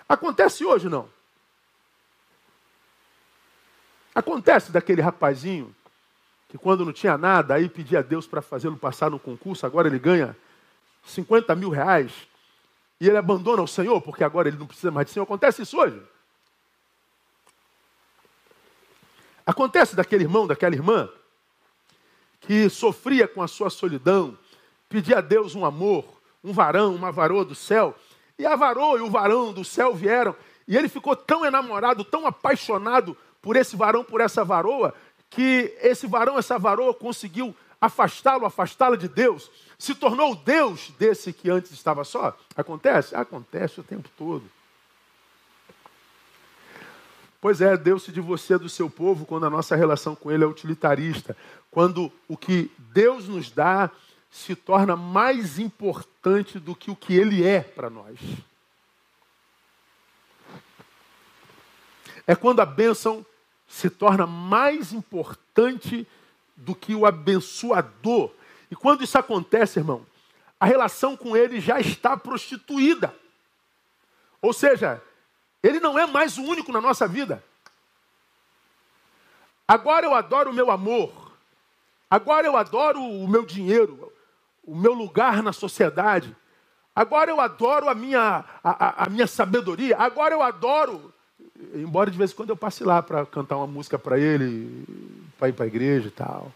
[0.09, 1.17] Acontece hoje não?
[4.18, 5.72] Acontece daquele rapazinho
[6.48, 9.86] que quando não tinha nada, aí pedia a Deus para fazê-lo passar no concurso, agora
[9.86, 10.36] ele ganha
[11.06, 12.10] 50 mil reais
[13.00, 15.22] e ele abandona o Senhor porque agora ele não precisa mais de Senhor.
[15.22, 16.02] Acontece isso hoje?
[19.46, 21.08] Acontece daquele irmão, daquela irmã,
[22.40, 24.36] que sofria com a sua solidão,
[24.88, 26.04] pedia a Deus um amor,
[26.42, 27.94] um varão, uma varoa do céu,
[28.36, 30.34] e a varoa e o varão do céu vieram,
[30.66, 34.95] e ele ficou tão enamorado, tão apaixonado por esse varão, por essa varoa,
[35.30, 41.51] que esse varão, essa varoa conseguiu afastá-lo, afastá-la de Deus, se tornou Deus desse que
[41.51, 42.36] antes estava só.
[42.57, 43.14] Acontece?
[43.14, 44.45] Acontece o tempo todo.
[47.41, 50.47] Pois é, Deus se divorcia do seu povo quando a nossa relação com Ele é
[50.47, 51.36] utilitarista.
[51.70, 53.91] Quando o que Deus nos dá
[54.30, 58.18] se torna mais importante do que o que Ele é para nós.
[62.28, 63.24] É quando a bênção
[63.66, 66.06] se torna mais importante
[66.54, 68.30] do que o abençoador.
[68.70, 70.06] E quando isso acontece, irmão,
[70.60, 73.14] a relação com ele já está prostituída.
[74.42, 75.02] Ou seja,
[75.62, 77.42] ele não é mais o único na nossa vida.
[79.66, 81.32] Agora eu adoro o meu amor.
[82.10, 84.12] Agora eu adoro o meu dinheiro,
[84.62, 86.36] o meu lugar na sociedade.
[86.94, 89.96] Agora eu adoro a minha, a, a minha sabedoria.
[89.96, 91.14] Agora eu adoro.
[91.74, 94.84] Embora de vez em quando eu passe lá para cantar uma música para ele,
[95.38, 96.52] para ir para a igreja e tal.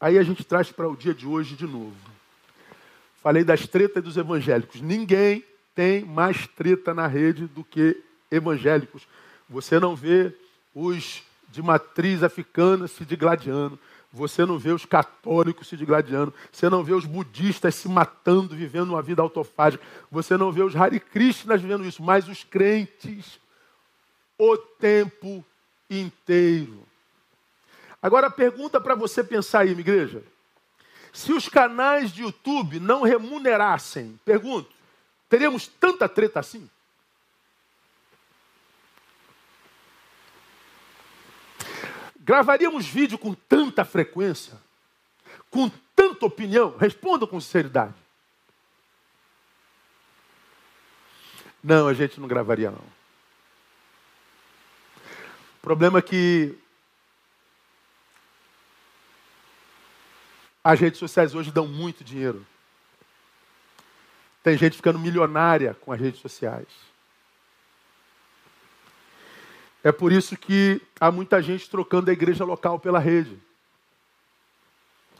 [0.00, 1.94] Aí a gente traz para o dia de hoje de novo.
[3.22, 4.80] Falei das tretas dos evangélicos.
[4.80, 5.44] Ninguém
[5.74, 9.06] tem mais treta na rede do que evangélicos.
[9.48, 10.32] Você não vê
[10.74, 13.78] os de matriz africana se digladiando.
[14.12, 16.34] Você não vê os católicos se digladiando.
[16.50, 19.84] Você não vê os budistas se matando, vivendo uma vida autofágica.
[20.10, 22.02] Você não vê os Hare Krishnas vivendo isso.
[22.02, 23.38] Mas os crentes,
[24.36, 25.44] o tempo
[25.88, 26.84] inteiro.
[28.02, 30.22] Agora, pergunta para você pensar aí, minha igreja.
[31.12, 34.70] Se os canais de YouTube não remunerassem, pergunto,
[35.28, 36.68] teríamos tanta treta assim?
[42.30, 44.56] Gravaríamos vídeo com tanta frequência?
[45.50, 46.76] Com tanta opinião?
[46.76, 47.96] Responda com sinceridade.
[51.60, 52.84] Não, a gente não gravaria não.
[55.56, 56.56] O problema é que
[60.62, 62.46] As redes sociais hoje dão muito dinheiro.
[64.40, 66.68] Tem gente ficando milionária com as redes sociais.
[69.82, 73.38] É por isso que há muita gente trocando a igreja local pela rede.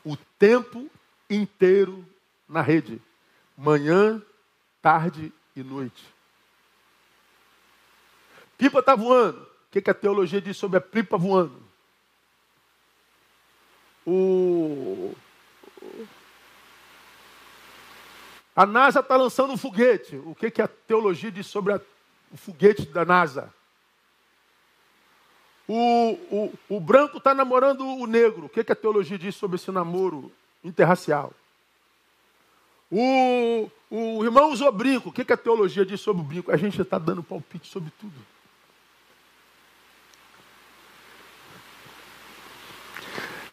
[0.05, 0.91] O tempo
[1.29, 2.05] inteiro
[2.49, 3.01] na rede.
[3.57, 4.23] Manhã,
[4.83, 6.05] tarde e noite.
[8.59, 9.41] Pipa está voando.
[9.43, 11.63] O que, que a teologia diz sobre a pipa voando?
[14.07, 15.15] O
[18.55, 20.17] A NASA está lançando um foguete.
[20.17, 21.81] O que, que a teologia diz sobre a,
[22.31, 23.51] o foguete da NASA?
[25.73, 28.47] O, o, o branco está namorando o negro.
[28.47, 30.33] O que, que a teologia diz sobre esse namoro
[30.65, 31.33] interracial?
[32.91, 35.11] O, o irmão usou brinco.
[35.11, 36.51] O que, que a teologia diz sobre o brinco?
[36.51, 38.21] A gente está dando palpite sobre tudo.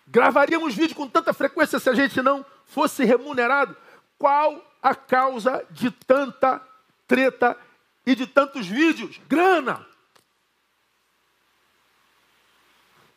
[0.08, 3.78] Gravaríamos vídeo com tanta frequência se a gente não fosse remunerado.
[4.18, 6.60] Qual a causa de tanta
[7.08, 7.56] treta
[8.08, 9.22] e de tantos vídeos?
[9.30, 9.87] Grana.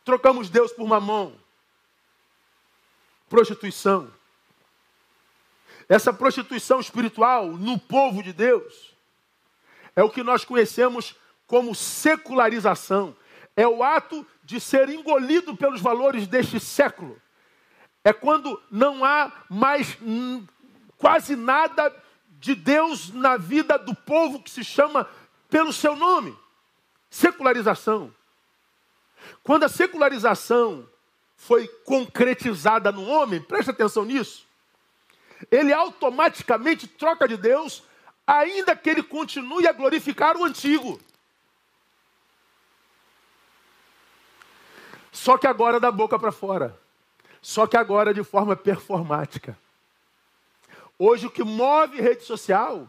[0.04, 1.34] Trocamos Deus por mamão.
[3.28, 4.10] Prostituição.
[5.88, 8.94] Essa prostituição espiritual no povo de Deus
[9.96, 13.16] é o que nós conhecemos como secularização.
[13.56, 17.20] É o ato de ser engolido pelos valores deste século.
[18.04, 19.98] É quando não há mais
[20.96, 21.94] quase nada
[22.38, 25.08] de Deus na vida do povo que se chama
[25.48, 26.36] pelo seu nome.
[27.10, 28.14] Secularização.
[29.42, 30.88] Quando a secularização
[31.36, 34.46] foi concretizada no homem, preste atenção nisso,
[35.50, 37.82] ele automaticamente troca de Deus,
[38.26, 41.00] ainda que ele continue a glorificar o antigo.
[45.10, 46.78] Só que agora da boca para fora.
[47.42, 49.58] Só que agora de forma performática.
[50.98, 52.86] Hoje o que move rede social,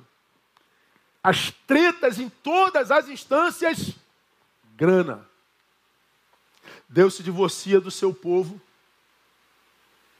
[1.23, 3.95] as tretas em todas as instâncias,
[4.75, 5.30] grana.
[6.91, 8.59] Deus se divorcia do seu povo,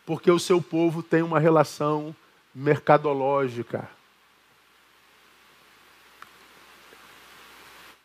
[0.06, 2.16] porque o seu povo tem uma relação
[2.56, 3.90] mercadológica.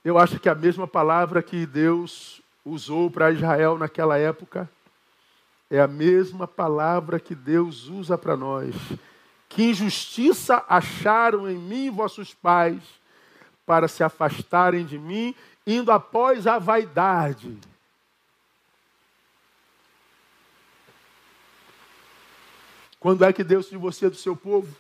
[0.05, 4.69] Eu acho que a mesma palavra que Deus usou para Israel naquela época
[5.71, 8.75] é a mesma palavra que Deus usa para nós.
[9.49, 12.83] Que injustiça acharam em mim vossos pais
[13.64, 17.57] para se afastarem de mim, indo após a vaidade.
[23.07, 24.77] Quando é que Deus se divorcia do seu povo?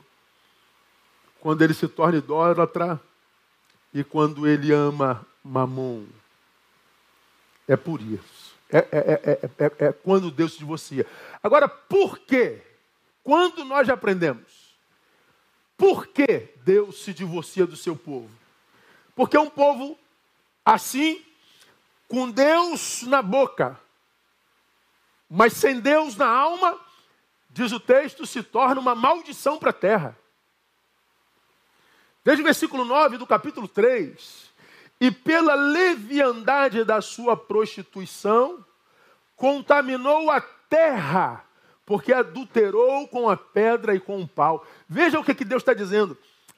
[1.38, 3.00] Quando ele se torna idólatra
[3.94, 6.06] e quando ele ama mamon.
[7.68, 8.52] É por isso.
[8.68, 11.06] É, é, é, é, quando Deus se divorcia.
[11.40, 12.62] Agora, por quê?
[13.22, 14.74] Quando nós aprendemos?
[15.76, 18.28] Por que Deus se divorcia do seu povo?
[19.14, 19.96] Porque é um povo
[20.64, 21.24] assim,
[22.08, 23.78] com Deus na boca,
[25.30, 26.85] mas sem Deus na alma,
[27.56, 30.16] diz o texto, se torna uma maldição para a terra.
[32.22, 34.50] Veja o versículo 9 do capítulo 3.
[35.00, 38.62] E pela leviandade da sua prostituição,
[39.34, 41.44] contaminou a terra,
[41.86, 44.66] porque adulterou com a pedra e com o pau.
[44.86, 46.16] Veja o que, que Deus está dizendo.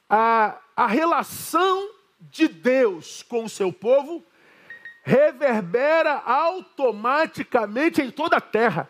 [0.09, 4.21] A, a relação de Deus com o seu povo
[5.03, 8.89] reverbera automaticamente em toda a terra.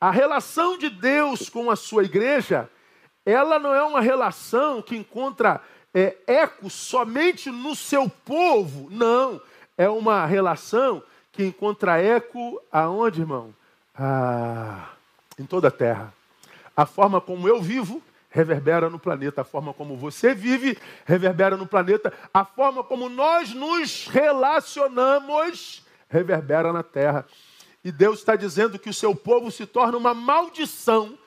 [0.00, 2.68] A relação de Deus com a sua igreja,
[3.24, 5.60] ela não é uma relação que encontra
[5.94, 9.40] é, eco somente no seu povo, não.
[9.78, 13.54] É uma relação que encontra eco aonde, irmão?
[13.94, 14.90] Ah,
[15.38, 16.12] em toda a terra.
[16.76, 19.42] A forma como eu vivo reverbera no planeta.
[19.42, 22.12] A forma como você vive reverbera no planeta.
[22.32, 27.24] A forma como nós nos relacionamos reverbera na terra.
[27.84, 31.18] E Deus está dizendo que o seu povo se torna uma maldição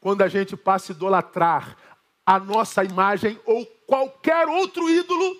[0.00, 1.76] quando a gente passa a idolatrar
[2.24, 5.36] a nossa imagem ou qualquer outro ídolo,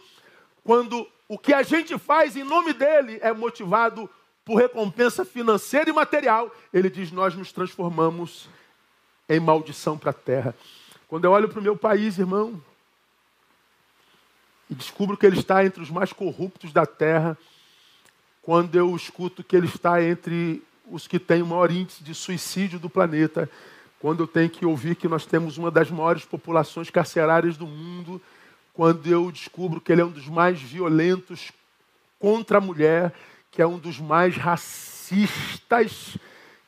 [0.62, 4.08] quando o que a gente faz em nome dele é motivado
[4.44, 8.48] por recompensa financeira e material, ele diz: Nós nos transformamos
[9.28, 10.54] em maldição para a terra.
[11.08, 12.62] Quando eu olho para o meu país, irmão,
[14.70, 17.36] e descubro que ele está entre os mais corruptos da terra,
[18.46, 22.78] quando eu escuto que ele está entre os que têm o maior índice de suicídio
[22.78, 23.50] do planeta,
[23.98, 28.22] quando eu tenho que ouvir que nós temos uma das maiores populações carcerárias do mundo,
[28.72, 31.50] quando eu descubro que ele é um dos mais violentos
[32.20, 33.12] contra a mulher,
[33.50, 36.16] que é um dos mais racistas,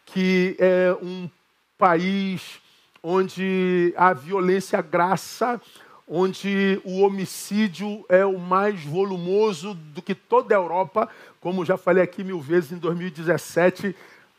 [0.04, 1.30] que é um
[1.78, 2.58] país
[3.00, 5.60] onde a violência graça,
[6.08, 11.08] onde o homicídio é o mais volumoso do que toda a Europa.
[11.40, 13.94] Como já falei aqui mil vezes, em 2017,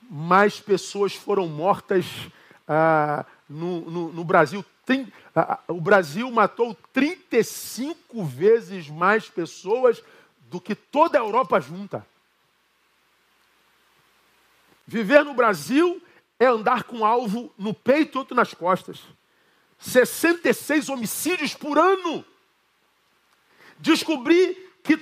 [0.10, 2.06] mais pessoas foram mortas
[2.68, 4.66] ah, no, no, no, Brasil.
[4.84, 10.02] Tem, ah, o Brasil matou 35 vezes mais pessoas
[10.50, 12.06] do que toda a Europa junta.
[14.88, 16.02] Viver no Brasil
[16.40, 19.00] é andar com um alvo no peito e outro nas costas.
[19.80, 22.24] 66 homicídios por ano.
[23.78, 24.98] Descobri que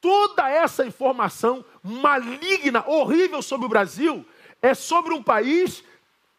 [0.00, 4.24] toda essa informação maligna, horrível sobre o Brasil,
[4.60, 5.82] é sobre um país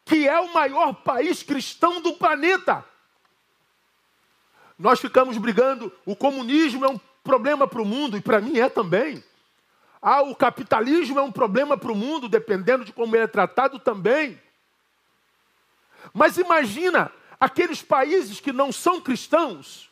[0.06, 2.86] que é o maior país cristão do planeta.
[4.78, 8.70] Nós ficamos brigando, o comunismo é um problema para o mundo, e para mim é
[8.70, 9.24] também.
[10.02, 13.78] Ah, o capitalismo é um problema para o mundo, dependendo de como ele é tratado
[13.78, 14.42] também.
[16.14, 19.90] Mas imagina aqueles países que não são cristãos,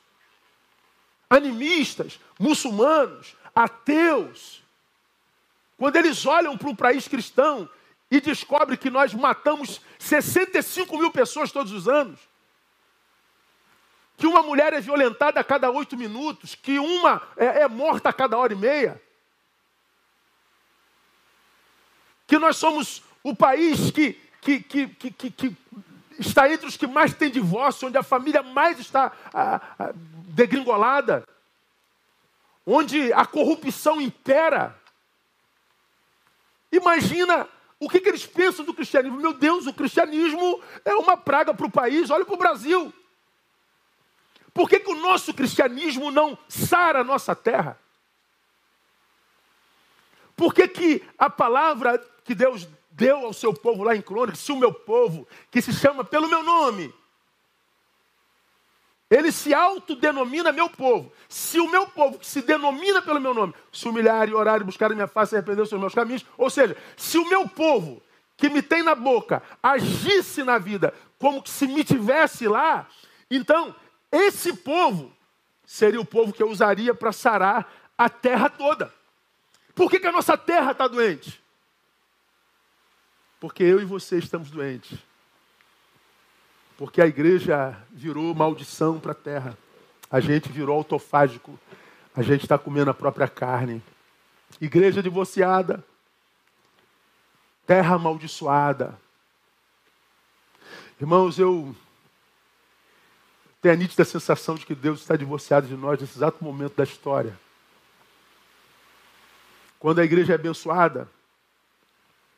[1.29, 4.63] animistas, muçulmanos, ateus,
[5.77, 7.69] quando eles olham para um país cristão
[8.09, 12.19] e descobrem que nós matamos 65 mil pessoas todos os anos,
[14.17, 18.13] que uma mulher é violentada a cada oito minutos, que uma é, é morta a
[18.13, 19.01] cada hora e meia,
[22.25, 25.57] que nós somos o país que, que, que, que, que
[26.19, 29.91] está entre os que mais tem divórcio, onde a família mais está ah, ah,
[30.29, 31.23] degringolada,
[32.65, 34.75] onde a corrupção impera.
[36.71, 37.47] Imagina
[37.79, 39.19] o que, que, eles pensam do cristianismo.
[39.19, 42.09] Meu Deus, o cristianismo é uma praga para o país.
[42.09, 42.93] Olha para o Brasil.
[44.53, 47.79] Por que, que o nosso cristianismo não sara a nossa terra?
[50.35, 54.51] Por que, que a palavra que Deus deu ao seu povo lá em Crônicas, se
[54.51, 56.91] o meu povo, que se chama pelo meu nome,
[59.09, 61.13] ele se autodenomina meu povo.
[61.29, 64.63] Se o meu povo, que se denomina pelo meu nome, se humilhar e orar e
[64.63, 68.01] buscar a minha face e arrepender os meus caminhos, ou seja, se o meu povo,
[68.35, 72.87] que me tem na boca, agisse na vida como se me tivesse lá,
[73.29, 73.73] então
[74.11, 75.11] esse povo
[75.65, 78.93] seria o povo que eu usaria para sarar a terra toda.
[79.75, 81.46] Por que, que a nossa terra está doente?
[83.39, 84.97] Porque eu e você estamos doentes.
[86.77, 89.57] Porque a igreja virou maldição para a terra.
[90.09, 91.59] A gente virou autofágico.
[92.15, 93.81] A gente está comendo a própria carne.
[94.59, 95.83] Igreja divorciada.
[97.65, 98.97] Terra amaldiçoada.
[100.99, 101.75] Irmãos, eu
[103.61, 106.83] tenho a nítida sensação de que Deus está divorciado de nós nesse exato momento da
[106.83, 107.37] história.
[109.79, 111.07] Quando a igreja é abençoada,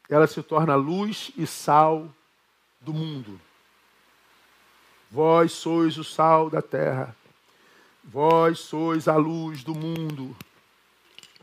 [0.09, 2.09] ela se torna luz e sal
[2.81, 3.39] do mundo.
[5.11, 7.15] Vós sois o sal da terra.
[8.03, 10.35] Vós sois a luz do mundo.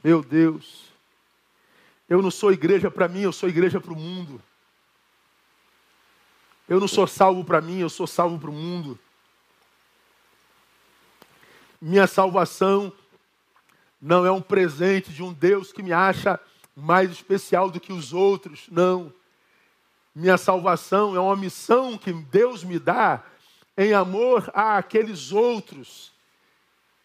[0.02, 0.86] Meu Deus.
[2.08, 4.42] Eu não sou igreja para mim, eu sou igreja para o mundo.
[6.68, 8.98] Eu não sou salvo para mim, eu sou salvo para o mundo.
[11.80, 12.92] Minha salvação
[14.00, 16.40] não é um presente de um Deus que me acha
[16.76, 19.12] mais especial do que os outros, não.
[20.14, 23.24] Minha salvação é uma missão que Deus me dá
[23.76, 26.14] em amor àqueles outros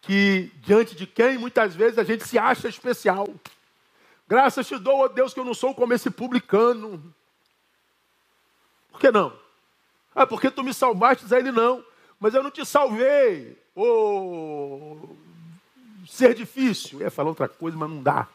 [0.02, 3.28] que diante de quem muitas vezes a gente se acha especial.
[4.28, 7.14] Graças te dou, ó Deus, que eu não sou como esse publicano.
[8.90, 9.32] Por que não?
[10.14, 11.84] Ah, porque tu me salvaste, diz ele não.
[12.18, 13.58] Mas eu não te salvei.
[13.74, 15.16] Oh,
[16.06, 17.04] ser difícil.
[17.04, 18.28] É falar outra coisa, mas não dá.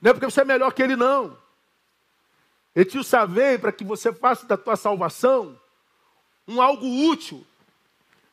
[0.00, 1.36] Não é porque você é melhor que ele, não.
[2.74, 5.58] Ele te salvei para que você faça da tua salvação
[6.46, 7.44] um algo útil.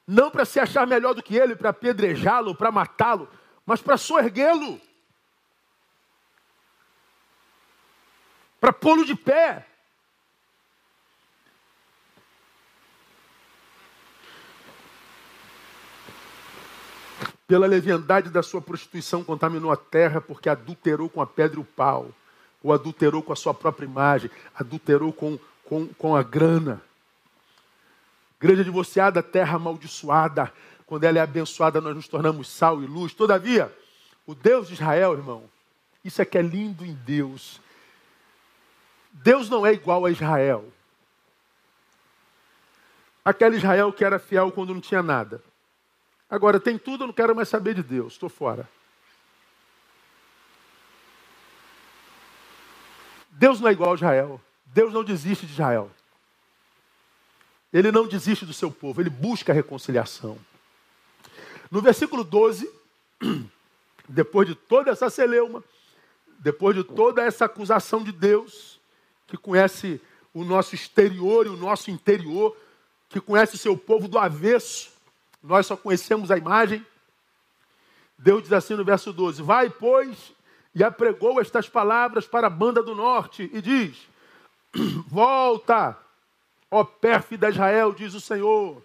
[0.06, 3.30] Não para se achar melhor do que ele, para apedrejá-lo, para matá-lo,
[3.66, 4.80] mas para soerguê-lo.
[8.60, 9.66] Para pô-lo de pé.
[17.54, 21.64] Pela leviandade da sua prostituição contaminou a terra, porque adulterou com a pedra e o
[21.64, 22.10] pau,
[22.64, 26.82] ou adulterou com a sua própria imagem, adulterou com, com, com a grana.
[28.42, 30.52] Igreja divorciada, terra amaldiçoada.
[30.88, 33.14] Quando ela é abençoada, nós nos tornamos sal e luz.
[33.14, 33.72] Todavia,
[34.26, 35.44] o Deus de Israel, irmão,
[36.04, 37.62] isso é que é lindo em Deus.
[39.12, 40.74] Deus não é igual a Israel.
[43.24, 45.40] Aquele Israel que era fiel quando não tinha nada.
[46.34, 48.68] Agora, tem tudo, eu não quero mais saber de Deus, estou fora.
[53.30, 54.42] Deus não é igual a Israel.
[54.66, 55.92] Deus não desiste de Israel.
[57.72, 60.36] Ele não desiste do seu povo, ele busca a reconciliação.
[61.70, 62.68] No versículo 12,
[64.10, 65.64] depois de toda essa celeuma,
[66.40, 68.80] depois de toda essa acusação de Deus,
[69.28, 70.02] que conhece
[70.34, 72.58] o nosso exterior e o nosso interior,
[73.08, 74.93] que conhece o seu povo do avesso,
[75.44, 76.86] nós só conhecemos a imagem.
[78.18, 80.34] Deus diz assim no verso 12: Vai, pois,
[80.74, 84.08] e apregou estas palavras para a banda do norte, e diz:
[85.08, 85.98] Volta,
[86.72, 88.82] ó pérfida Israel, diz o Senhor,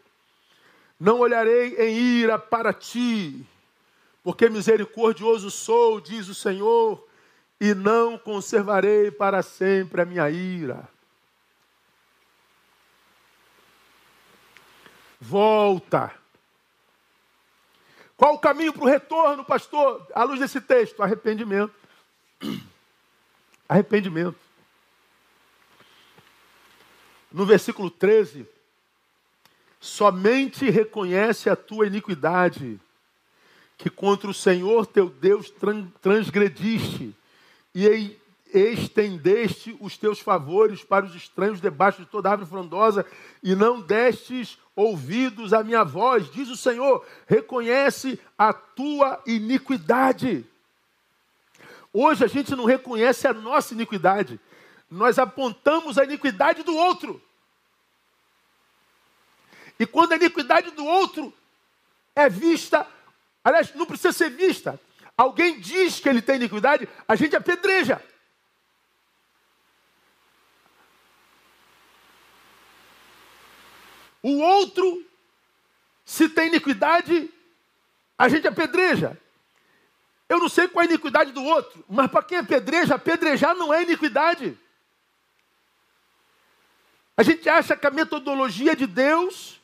[0.98, 3.46] não olharei em ira para ti,
[4.24, 7.06] porque misericordioso sou, diz o Senhor,
[7.60, 10.88] e não conservarei para sempre a minha ira.
[15.20, 16.14] Volta,
[18.18, 20.04] qual o caminho para o retorno, pastor?
[20.12, 21.72] À luz desse texto, arrependimento.
[23.68, 24.36] Arrependimento.
[27.32, 28.44] No versículo 13,
[29.78, 32.80] somente reconhece a tua iniquidade,
[33.76, 35.52] que contra o Senhor teu Deus
[36.00, 37.14] transgrediste,
[37.72, 38.18] e
[38.52, 43.04] estendeste os teus favores para os estranhos debaixo de toda árvore frondosa,
[43.42, 50.46] e não destes ouvidos à minha voz, diz o Senhor, reconhece a tua iniquidade.
[51.92, 54.38] Hoje a gente não reconhece a nossa iniquidade,
[54.90, 57.20] nós apontamos a iniquidade do outro.
[59.78, 61.32] E quando a iniquidade do outro
[62.14, 62.86] é vista,
[63.44, 64.80] aliás, não precisa ser vista,
[65.16, 68.02] alguém diz que ele tem iniquidade, a gente apedreja.
[74.28, 75.06] O outro,
[76.04, 77.30] se tem iniquidade,
[78.18, 79.18] a gente apedreja.
[80.28, 83.72] Eu não sei qual é a iniquidade do outro, mas para quem apedreja, apedrejar não
[83.72, 84.54] é iniquidade.
[87.16, 89.58] A gente acha que a metodologia de Deus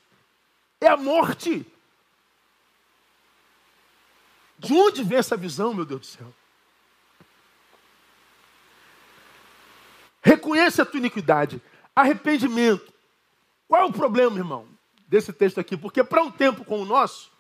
[0.80, 1.66] é a morte.
[4.58, 6.34] De onde vem essa visão, meu Deus do céu?
[10.22, 11.60] Reconhece a tua iniquidade.
[11.94, 12.93] Arrependimento.
[13.68, 14.68] Qual é o problema, irmão,
[15.08, 15.76] desse texto aqui?
[15.76, 17.30] Porque para um tempo como o nosso,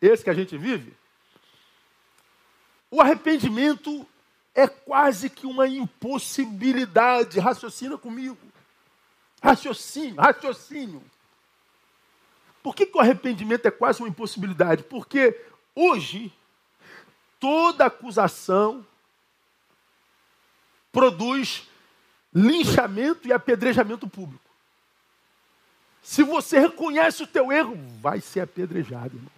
[0.00, 0.94] esse que a gente vive,
[2.90, 4.06] o arrependimento
[4.54, 7.40] é quase que uma impossibilidade.
[7.40, 8.38] Raciocina comigo.
[9.42, 11.02] Raciocínio, raciocínio.
[12.62, 14.84] Por que, que o arrependimento é quase uma impossibilidade?
[14.84, 15.38] Porque
[15.74, 16.32] hoje,
[17.38, 18.86] toda acusação
[20.90, 21.68] produz
[22.32, 24.43] linchamento e apedrejamento público.
[26.04, 29.32] Se você reconhece o teu erro, vai ser apedrejado, irmão.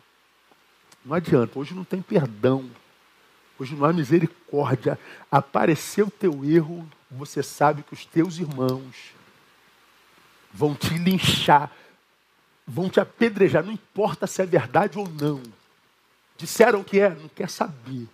[1.04, 2.68] Não adianta, hoje não tem perdão.
[3.56, 4.98] Hoje não há misericórdia.
[5.30, 9.12] Apareceu o teu erro, você sabe que os teus irmãos
[10.52, 11.70] vão te linchar,
[12.66, 15.40] vão te apedrejar, não importa se é verdade ou não.
[16.36, 18.08] Disseram que é, não quer saber.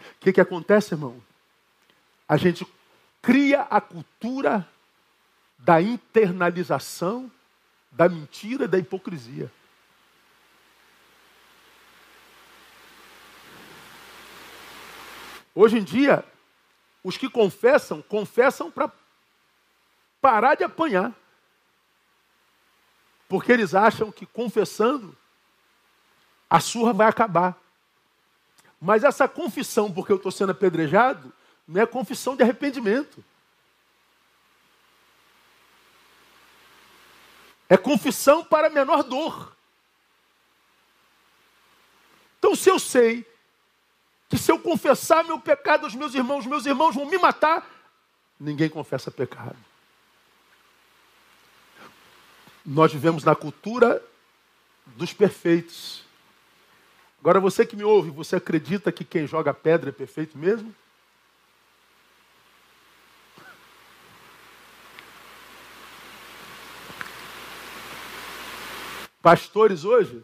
[0.00, 1.22] O que, que acontece, irmão?
[2.26, 2.66] A gente
[3.20, 4.66] cria a cultura
[5.64, 7.32] da internalização,
[7.90, 9.50] da mentira e da hipocrisia.
[15.54, 16.22] Hoje em dia,
[17.02, 18.92] os que confessam, confessam para
[20.20, 21.14] parar de apanhar.
[23.26, 25.16] Porque eles acham que confessando,
[26.50, 27.56] a surra vai acabar.
[28.78, 31.32] Mas essa confissão, porque eu estou sendo apedrejado,
[31.66, 33.24] não é confissão de arrependimento.
[37.68, 39.54] É confissão para menor dor.
[42.38, 43.26] Então, se eu sei
[44.28, 47.66] que se eu confessar meu pecado aos meus irmãos, meus irmãos vão me matar,
[48.38, 49.56] ninguém confessa pecado.
[52.66, 54.02] Nós vivemos na cultura
[54.86, 56.02] dos perfeitos.
[57.20, 60.74] Agora, você que me ouve, você acredita que quem joga pedra é perfeito mesmo?
[69.24, 70.22] Pastores hoje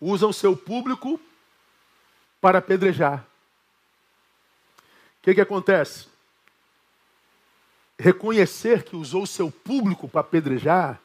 [0.00, 1.20] usam seu público
[2.40, 3.22] para apedrejar.
[4.78, 6.06] O que, que acontece?
[7.98, 10.98] Reconhecer que usou seu público para apedrejar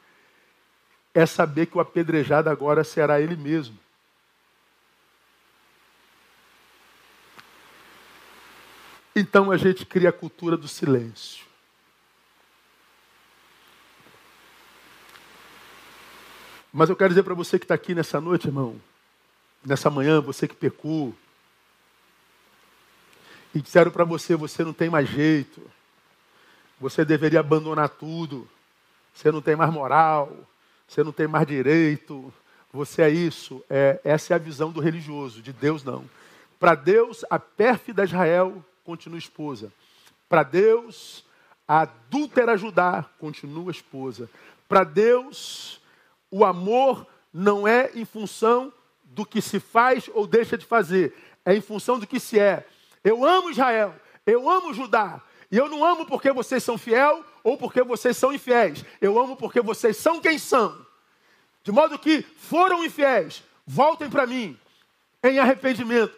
[1.14, 3.78] é saber que o apedrejado agora será ele mesmo.
[9.14, 11.47] Então a gente cria a cultura do silêncio.
[16.72, 18.80] Mas eu quero dizer para você que está aqui nessa noite, irmão,
[19.66, 21.14] nessa manhã, você que pecou,
[23.54, 25.62] e disseram para você: você não tem mais jeito,
[26.80, 28.48] você deveria abandonar tudo,
[29.14, 30.32] você não tem mais moral,
[30.88, 32.34] você não tem mais direito,
[32.72, 33.64] você é isso.
[33.70, 36.06] É, essa é a visão do religioso, de Deus não.
[36.60, 39.72] Para Deus, a pérfida Israel continua esposa.
[40.30, 41.24] Para Deus,
[41.68, 44.30] a adúltera Judá continua esposa.
[44.68, 45.80] Para Deus,
[46.32, 48.72] o amor não é em função
[49.04, 51.16] do que se faz ou deixa de fazer,
[51.46, 52.66] é em função do que se é.
[53.04, 55.22] Eu amo Israel, eu amo Judá,
[55.52, 58.84] e eu não amo porque vocês são fiel ou porque vocês são infiéis.
[59.00, 60.86] Eu amo porque vocês são quem são.
[61.64, 64.58] De modo que foram infiéis, voltem para mim
[65.24, 66.14] em arrependimento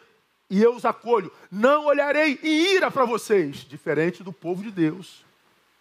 [0.50, 1.32] e eu os acolho.
[1.52, 5.24] Não olharei em ira para vocês, diferente do povo de Deus,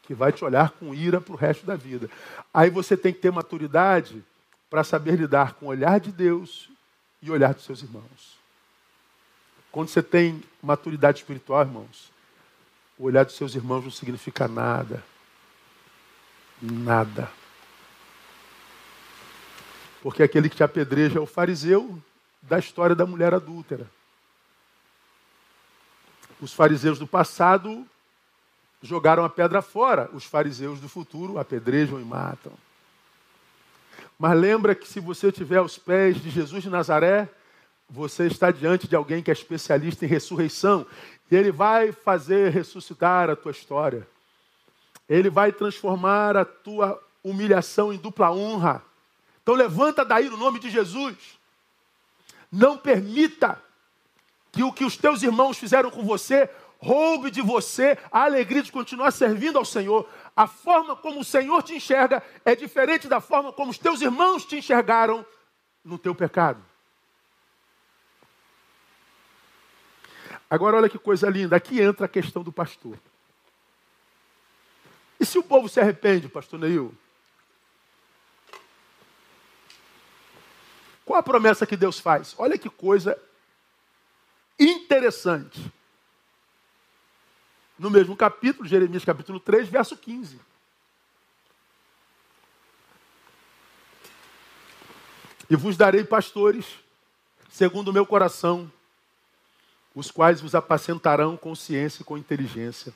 [0.09, 2.09] que vai te olhar com ira para o resto da vida.
[2.52, 4.24] Aí você tem que ter maturidade
[4.70, 6.70] para saber lidar com o olhar de Deus
[7.20, 8.38] e o olhar dos seus irmãos.
[9.70, 12.11] Quando você tem maturidade espiritual, irmãos,
[12.98, 15.04] o olhar dos seus irmãos não significa nada.
[16.62, 17.30] Nada.
[20.00, 22.02] Porque aquele que te apedreja é o fariseu
[22.40, 23.86] da história da mulher adúltera.
[26.40, 27.86] Os fariseus do passado
[28.83, 32.53] jogaram a pedra fora, os fariseus do futuro apedrejam e matam.
[34.18, 37.29] Mas lembra que se você estiver aos pés de Jesus de Nazaré,
[37.89, 40.87] você está diante de alguém que é especialista em ressurreição
[41.31, 44.07] e ele vai fazer ressuscitar a tua história.
[45.09, 48.83] Ele vai transformar a tua humilhação em dupla honra.
[49.43, 51.16] Então levanta daí no nome de Jesus.
[52.51, 53.62] Não permita
[54.53, 58.72] que o que os teus irmãos fizeram com você roube de você a alegria de
[58.72, 60.09] continuar servindo ao Senhor.
[60.35, 64.45] A forma como o Senhor te enxerga é diferente da forma como os teus irmãos
[64.45, 65.26] te enxergaram
[65.85, 66.64] no teu pecado.
[70.49, 72.99] Agora olha que coisa linda, aqui entra a questão do pastor.
[75.20, 76.95] E se o povo se arrepende, pastor Neil?
[81.05, 82.35] Qual a promessa que Deus faz?
[82.39, 83.18] Olha que coisa
[84.59, 85.72] interessante.
[87.79, 90.41] No mesmo capítulo, Jeremias capítulo 3, verso 15.
[95.49, 96.66] E vos darei pastores,
[97.49, 98.70] segundo o meu coração,
[99.95, 102.93] os quais vos apacentarão com ciência e com inteligência.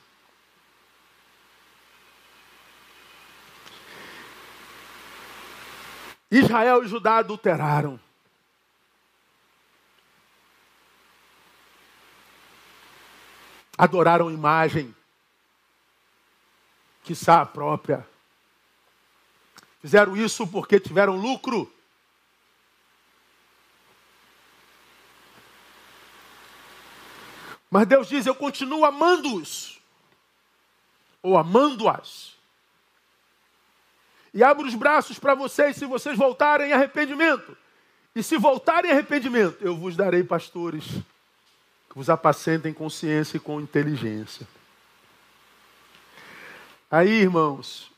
[6.30, 8.00] Israel e Judá adulteraram.
[13.76, 14.94] Adoraram imagem,
[17.02, 18.06] que a própria.
[19.80, 21.72] Fizeram isso porque tiveram lucro.
[27.70, 29.80] Mas Deus diz: Eu continuo amando-os,
[31.22, 32.36] ou amando-as.
[34.34, 37.56] e abro os braços para vocês se vocês voltarem em arrependimento.
[38.14, 40.84] E se voltarem em arrependimento, eu vos darei pastores
[41.92, 44.48] que vos apacentem com ciência e com inteligência.
[46.90, 47.92] Aí, irmãos,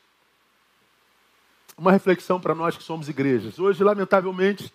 [1.77, 3.57] uma reflexão para nós que somos igrejas.
[3.57, 4.73] Hoje, lamentavelmente,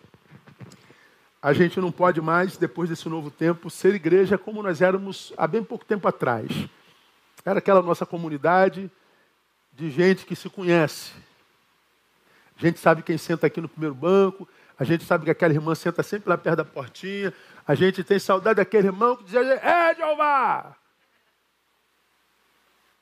[1.43, 5.47] a gente não pode mais, depois desse novo tempo, ser igreja como nós éramos há
[5.47, 6.51] bem pouco tempo atrás.
[7.45, 8.91] Era aquela nossa comunidade
[9.75, 11.13] de gente que se conhece.
[12.57, 14.49] A gente sabe quem senta aqui no primeiro banco,
[14.81, 17.35] a gente sabe que aquela irmã senta sempre lá perto da portinha,
[17.69, 20.75] a gente tem saudade daquele irmão que dizia, é Jeová!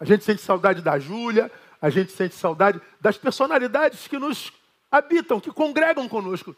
[0.01, 1.49] A gente sente saudade da Júlia,
[1.81, 4.53] a gente sente saudade das personalidades que nos
[4.91, 6.55] habitam, que congregam conosco.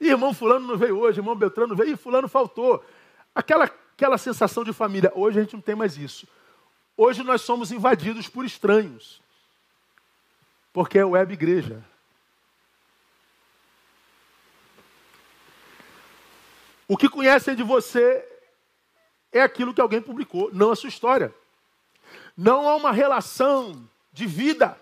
[0.00, 2.84] Irmão fulano não veio hoje, irmão Beltrano não veio, e fulano faltou.
[3.32, 5.12] Aquela, aquela sensação de família.
[5.14, 6.26] Hoje a gente não tem mais isso.
[6.96, 9.22] Hoje nós somos invadidos por estranhos.
[10.72, 11.91] Porque é web igreja.
[16.92, 18.22] O que conhecem de você
[19.32, 21.34] é aquilo que alguém publicou, não a sua história.
[22.36, 24.78] Não há uma relação de vida.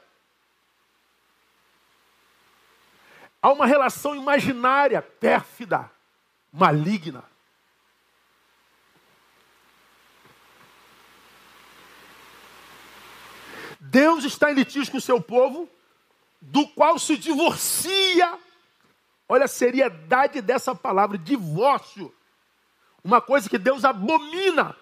[3.40, 5.88] Há uma relação imaginária, pérfida,
[6.52, 7.22] maligna.
[13.78, 15.68] Deus está em litígio com o seu povo,
[16.40, 18.36] do qual se divorcia.
[19.30, 22.12] Olha a seriedade dessa palavra, divórcio.
[23.04, 24.74] Uma coisa que Deus abomina.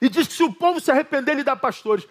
[0.00, 2.04] E diz que se o povo se arrepender, ele dá pastores.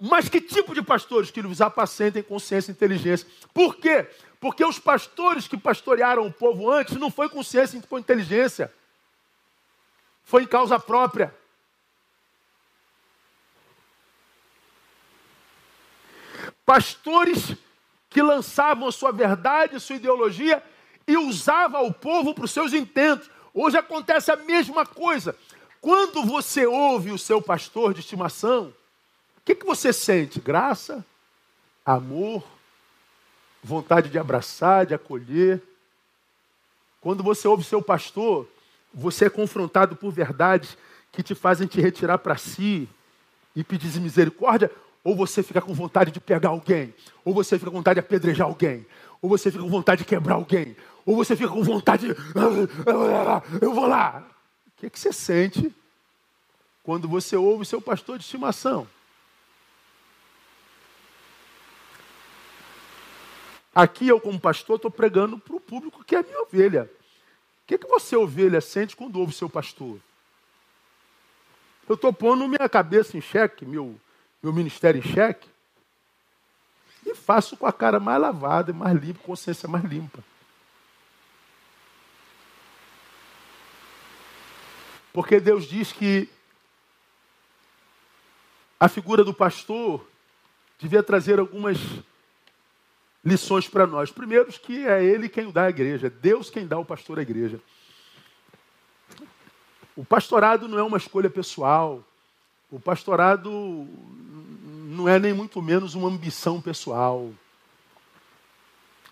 [0.00, 1.30] Mas que tipo de pastores?
[1.30, 3.28] Que eles apacentem consciência e inteligência.
[3.52, 4.08] Por quê?
[4.40, 8.72] Porque os pastores que pastorearam o povo antes não foi consciência e com inteligência.
[10.24, 11.34] Foi em causa própria.
[16.64, 17.54] Pastores
[18.16, 20.62] que lançavam a sua verdade, sua ideologia
[21.06, 23.28] e usavam o povo para os seus intentos.
[23.52, 25.36] Hoje acontece a mesma coisa.
[25.82, 28.72] Quando você ouve o seu pastor de estimação,
[29.44, 30.40] que, que você sente?
[30.40, 31.06] Graça,
[31.84, 32.42] amor,
[33.62, 35.62] vontade de abraçar, de acolher.
[37.02, 38.48] Quando você ouve seu pastor,
[38.94, 40.78] você é confrontado por verdades
[41.12, 42.88] que te fazem te retirar para si
[43.54, 44.70] e pedir misericórdia,
[45.06, 46.92] ou você fica com vontade de pegar alguém,
[47.24, 48.84] ou você fica com vontade de apedrejar alguém,
[49.22, 52.14] ou você fica com vontade de quebrar alguém, ou você fica com vontade de.
[53.62, 54.28] Eu vou lá.
[54.66, 55.72] O que, que você sente
[56.82, 58.88] quando você ouve seu pastor de estimação?
[63.72, 66.90] Aqui eu, como pastor, estou pregando para o público que é a minha ovelha.
[67.62, 70.00] O que, que você, ovelha, sente quando ouve seu pastor?
[71.88, 73.96] Eu estou pondo minha cabeça em xeque, meu,
[74.46, 75.48] meu ministério em xeque,
[77.04, 80.22] e faço com a cara mais lavada, mais limpa, consciência mais limpa.
[85.12, 86.28] Porque Deus diz que
[88.78, 90.06] a figura do pastor
[90.78, 91.78] devia trazer algumas
[93.24, 94.12] lições para nós.
[94.12, 97.60] Primeiro, que é Ele quem dá a igreja, Deus quem dá o pastor à igreja.
[99.96, 102.04] O pastorado não é uma escolha pessoal.
[102.70, 103.88] O pastorado
[104.96, 107.30] não é nem muito menos uma ambição pessoal.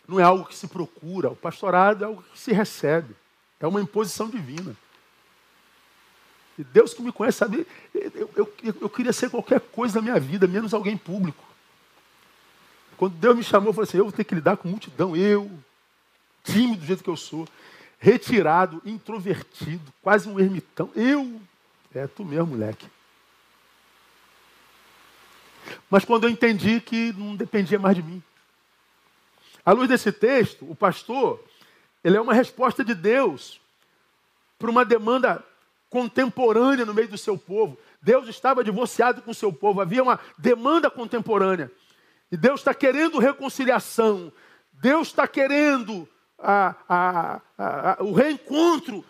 [0.09, 1.30] Não é algo que se procura.
[1.30, 3.14] O pastorado é algo que se recebe.
[3.61, 4.76] É uma imposição divina.
[6.59, 10.20] E Deus que me conhece sabe, eu, eu, eu, queria ser qualquer coisa na minha
[10.20, 11.45] vida, menos alguém público.
[12.97, 15.16] Quando Deus me chamou, eu falei assim: eu vou ter que lidar com multidão.
[15.16, 15.51] Eu,
[16.45, 17.49] tímido do jeito que eu sou,
[17.99, 20.91] retirado, introvertido, quase um ermitão.
[20.95, 21.41] Eu,
[21.95, 22.87] é tu mesmo, moleque.
[25.91, 28.23] Mas quando eu entendi que não dependia mais de mim.
[29.65, 31.43] À luz desse texto, o pastor,
[32.03, 33.61] ele é uma resposta de Deus
[34.59, 35.45] para uma demanda
[35.89, 37.79] contemporânea no meio do seu povo.
[38.03, 41.71] Deus estava divorciado com o seu povo, havia uma demanda contemporânea.
[42.31, 44.33] E Deus está querendo reconciliação.
[44.73, 46.09] Deus está querendo
[46.39, 49.05] a, a, a, o reencontro.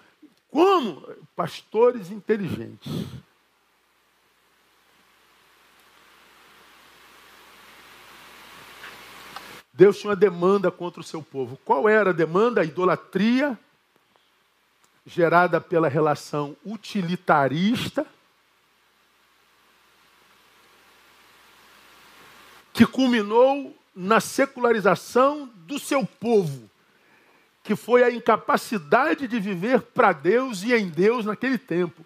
[0.51, 1.03] Como?
[1.35, 2.93] Pastores inteligentes.
[9.75, 11.59] Deus tinha uma demanda contra o seu povo.
[11.64, 12.61] Qual era a demanda?
[12.61, 13.59] A idolatria,
[15.05, 18.07] gerada pela relação utilitarista
[22.72, 26.70] que culminou na secularização do seu povo,
[27.62, 32.05] que foi a incapacidade de viver para Deus e em Deus naquele tempo.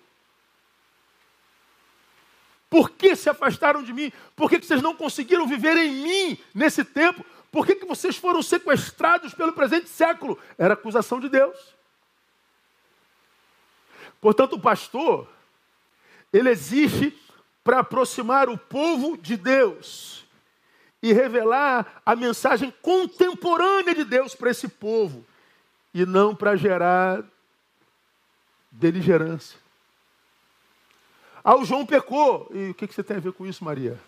[2.71, 4.13] Por que se afastaram de mim?
[4.37, 7.25] Por que, vocês não conseguiram viver em mim nesse tempo?
[7.51, 10.39] Por que, que vocês foram sequestrados pelo presente século?
[10.57, 11.57] Era acusação de Deus.
[14.21, 15.29] Portanto, o pastor,
[16.33, 17.17] ele existe
[17.65, 20.27] para aproximar o povo de Deus
[21.03, 25.25] e revelar a mensagem contemporânea de Deus para esse povo
[25.95, 27.25] e não para gerar
[28.71, 29.59] beligerância.
[31.43, 32.51] Ah, o João pecou.
[32.53, 33.99] E o que você tem a ver com isso, Maria?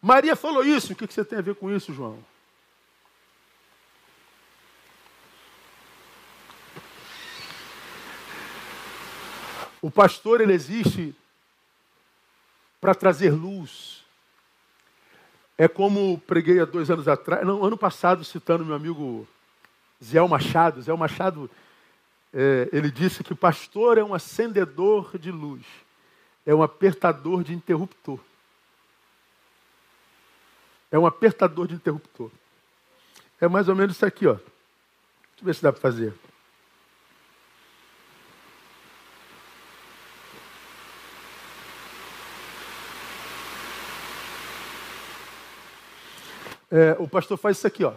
[0.00, 0.92] Maria falou isso.
[0.92, 2.18] O que você tem a ver com isso, João?
[9.82, 11.14] O pastor, ele existe
[12.80, 14.04] para trazer luz.
[15.56, 19.28] É como preguei há dois anos atrás, não, ano passado, citando meu amigo
[20.02, 20.80] Zé Machado.
[20.80, 21.50] Zé Machado,
[22.32, 25.62] é, ele disse que o pastor é um acendedor de luz,
[26.46, 28.18] é um apertador de interruptor.
[30.90, 32.30] É um apertador de interruptor.
[33.40, 34.34] É mais ou menos isso aqui, ó.
[34.34, 34.48] Deixa
[35.40, 36.12] eu ver se dá para fazer.
[46.70, 47.94] É, o pastor faz isso aqui, ó.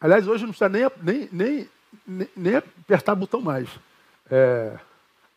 [0.00, 1.70] Aliás, hoje não precisa nem, nem, nem,
[2.06, 3.68] nem, apertar botão mais.
[4.30, 4.78] É,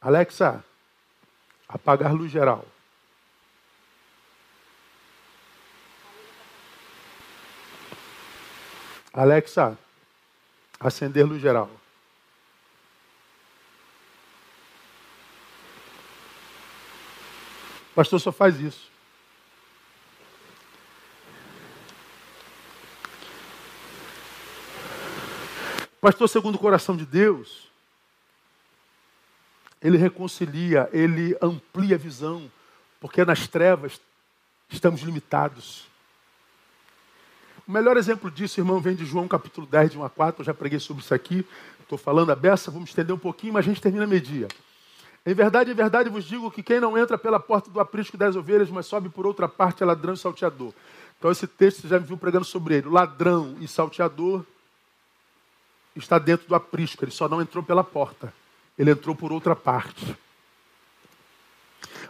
[0.01, 0.63] Alexa,
[1.67, 2.65] apagar luz geral.
[9.13, 9.77] Alexa,
[10.79, 11.69] acender luz geral.
[17.95, 18.94] Pastor só faz isso.
[26.05, 27.67] Pastor, segundo o coração de Deus,
[29.81, 32.47] ele reconcilia, ele amplia a visão,
[33.01, 33.99] porque nas trevas
[34.69, 35.87] estamos limitados.
[37.67, 40.41] O melhor exemplo disso, irmão, vem de João capítulo 10, de 1 a 4.
[40.41, 41.43] Eu já preguei sobre isso aqui.
[41.81, 44.47] Estou falando a beça, vamos estender um pouquinho, mas a gente termina meio-dia.
[45.25, 48.35] Em verdade, em verdade vos digo que quem não entra pela porta do aprisco das
[48.35, 50.71] ovelhas, mas sobe por outra parte, é ladrão e salteador.
[51.17, 52.89] Então esse texto você já me viu pregando sobre ele.
[52.89, 54.45] Ladrão e salteador
[55.95, 58.33] está dentro do aprisco, ele só não entrou pela porta.
[58.77, 60.15] Ele entrou por outra parte.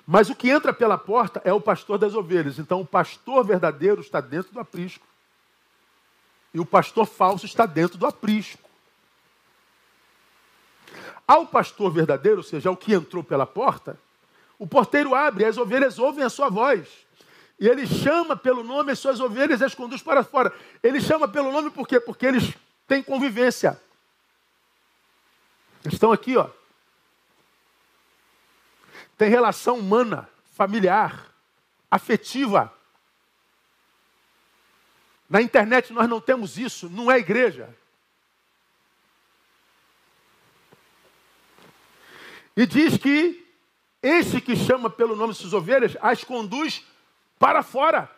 [0.07, 2.59] Mas o que entra pela porta é o pastor das ovelhas.
[2.59, 5.05] Então o pastor verdadeiro está dentro do aprisco.
[6.53, 8.63] E o pastor falso está dentro do aprisco.
[11.27, 13.99] Ao pastor verdadeiro, ou seja, ao que entrou pela porta,
[14.57, 16.87] o porteiro abre as ovelhas ouvem a sua voz.
[17.59, 20.53] E ele chama pelo nome as suas ovelhas e as conduz para fora.
[20.83, 21.99] Ele chama pelo nome por quê?
[21.99, 22.53] Porque eles
[22.87, 23.81] têm convivência.
[25.83, 26.49] Eles estão aqui, ó.
[29.17, 31.31] Tem relação humana, familiar,
[31.89, 32.73] afetiva.
[35.29, 37.75] Na internet nós não temos isso, não é igreja.
[42.57, 43.45] E diz que
[44.01, 46.85] esse que chama pelo nome suas ovelhas as conduz
[47.37, 48.09] para fora.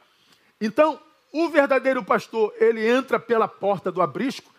[0.60, 1.02] Então,
[1.32, 4.54] o verdadeiro pastor, ele entra pela porta do abrisco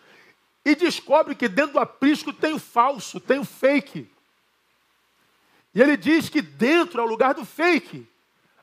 [0.69, 4.09] e descobre que dentro do aprisco tem o falso, tem o fake.
[5.73, 8.07] E ele diz que dentro é o lugar do fake.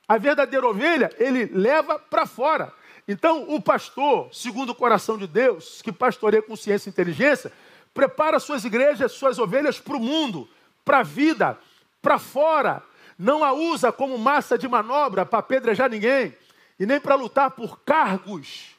[0.07, 2.73] A verdadeira ovelha, ele leva para fora.
[3.09, 7.53] Então, o pastor, segundo o coração de Deus, que pastoreia com ciência e inteligência,
[7.93, 10.49] prepara suas igrejas, suas ovelhas para o mundo
[10.87, 11.59] para a vida,
[12.01, 12.81] para fora.
[13.19, 16.33] Não a usa como massa de manobra para apedrejar ninguém,
[16.79, 18.77] e nem para lutar por cargos,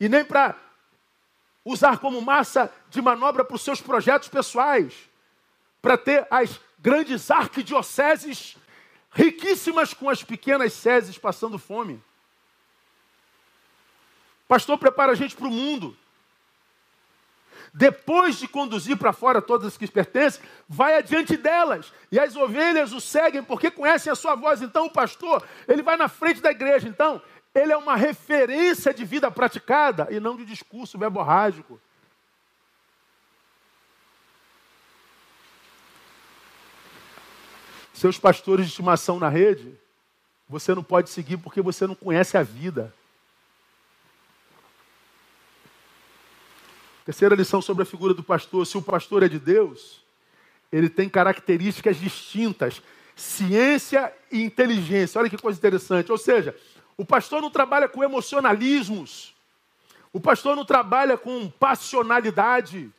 [0.00, 0.56] e nem para
[1.64, 4.94] usar como massa de manobra para os seus projetos pessoais,
[5.82, 8.56] para ter as grandes arquidioceses
[9.10, 12.02] riquíssimas com as pequenas seses passando fome.
[14.46, 15.96] Pastor prepara a gente para o mundo
[17.72, 21.92] depois de conduzir para fora todas as que pertencem, vai adiante delas.
[22.10, 24.62] E as ovelhas o seguem porque conhecem a sua voz.
[24.62, 26.88] Então o pastor, ele vai na frente da igreja.
[26.88, 27.20] Então,
[27.58, 31.80] ele é uma referência de vida praticada e não de discurso verborrágico.
[37.92, 39.76] Seus pastores de estimação na rede,
[40.48, 42.94] você não pode seguir porque você não conhece a vida.
[47.04, 50.00] Terceira lição sobre a figura do pastor: se o pastor é de Deus,
[50.70, 52.80] ele tem características distintas,
[53.16, 55.18] ciência e inteligência.
[55.18, 56.12] Olha que coisa interessante.
[56.12, 56.54] Ou seja,
[56.98, 59.32] O pastor não trabalha com emocionalismos.
[60.12, 62.90] O pastor não trabalha com passionalidade.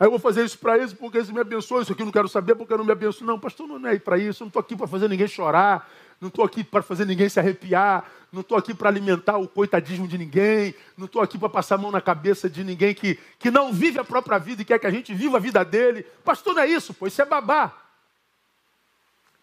[0.00, 2.12] Aí eu vou fazer isso para eles porque eles me abençoam, isso aqui eu não
[2.12, 3.26] quero saber porque eu não me abençoo.
[3.26, 4.42] Não, pastor, não é para isso.
[4.42, 5.88] Eu não estou aqui para fazer ninguém chorar.
[6.18, 8.10] Não estou aqui para fazer ninguém se arrepiar.
[8.32, 10.74] Não estou aqui para alimentar o coitadismo de ninguém.
[10.96, 13.98] Não estou aqui para passar a mão na cabeça de ninguém que, que não vive
[13.98, 16.04] a própria vida e quer que a gente viva a vida dele.
[16.24, 17.70] Pastor, não é isso, pois isso é babá.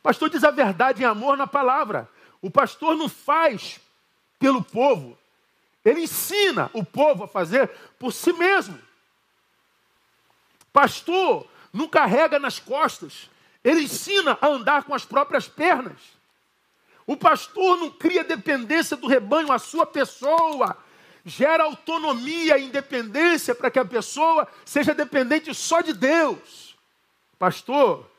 [0.01, 2.09] Pastor diz a verdade em amor na palavra.
[2.41, 3.79] O pastor não faz
[4.39, 5.17] pelo povo.
[5.85, 7.69] Ele ensina o povo a fazer
[7.99, 8.79] por si mesmo.
[10.73, 13.29] Pastor não carrega nas costas.
[13.63, 15.99] Ele ensina a andar com as próprias pernas.
[17.05, 20.77] O pastor não cria dependência do rebanho à sua pessoa.
[21.23, 26.75] Gera autonomia e independência para que a pessoa seja dependente só de Deus.
[27.37, 28.10] Pastor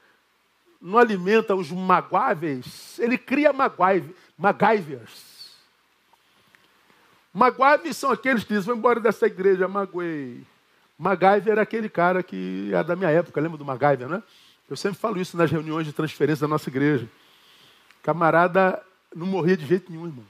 [0.82, 3.52] não alimenta os magoáveis, ele cria
[4.36, 5.30] MacGyvers.
[7.32, 10.44] Magoáveis são aqueles que dizem, vou embora dessa igreja, magoei.
[10.98, 14.22] MacGyver era aquele cara que era da minha época, lembra do MacGyver, né?
[14.68, 17.08] Eu sempre falo isso nas reuniões de transferência da nossa igreja.
[18.02, 18.82] Camarada
[19.14, 20.24] não morria de jeito nenhum, irmão.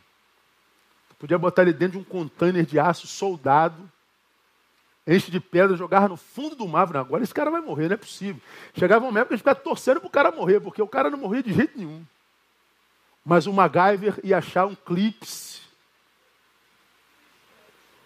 [1.18, 3.90] Podia botar ele dentro de um container de aço soldado,
[5.06, 6.96] enche de pedra, jogar no fundo do mar.
[6.96, 8.40] Agora esse cara vai morrer, não é possível.
[8.74, 11.10] Chegava uma época que a gente ficava torcendo para o cara morrer, porque o cara
[11.10, 12.04] não morria de jeito nenhum.
[13.24, 15.26] Mas o MacGyver ia achar um clipe.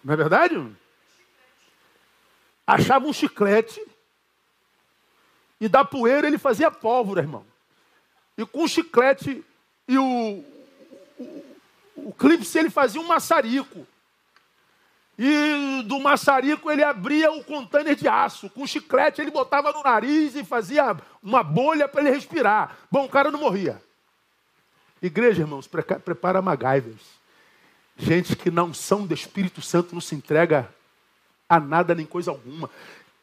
[0.03, 0.55] Não é verdade?
[2.65, 3.81] Achava um chiclete
[5.59, 7.45] e da poeira ele fazia pólvora, irmão.
[8.37, 9.43] E com o chiclete
[9.87, 10.43] e o,
[11.17, 11.43] o,
[11.95, 12.15] o
[12.55, 13.87] ele fazia um maçarico.
[15.17, 18.49] E do maçarico ele abria o container de aço.
[18.49, 22.77] Com chiclete ele botava no nariz e fazia uma bolha para ele respirar.
[22.91, 23.81] Bom, o cara não morria.
[25.01, 27.17] Igreja, irmãos, prepara MacGyvers.
[27.97, 30.69] Gente que não são do Espírito Santo não se entrega
[31.49, 32.69] a nada nem coisa alguma.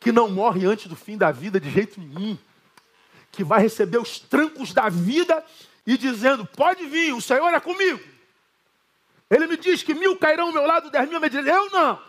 [0.01, 2.37] Que não morre antes do fim da vida de jeito nenhum.
[3.31, 5.45] Que vai receber os trancos da vida
[5.87, 8.14] e dizendo: Pode vir, o Senhor é comigo.
[9.35, 12.01] Ele me diz que mil cairão ao meu lado, dez mil me dizer, eu não.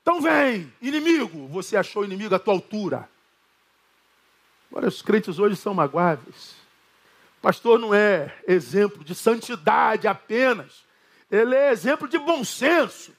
[0.00, 1.46] Então vem, inimigo.
[1.48, 3.06] Você achou inimigo à tua altura.
[4.70, 6.54] Agora, os crentes hoje são magoáveis.
[7.42, 10.84] Pastor não é exemplo de santidade apenas.
[11.30, 13.14] Ele é exemplo de bom senso,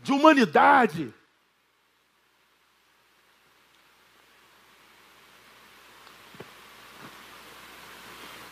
[0.00, 1.14] de humanidade.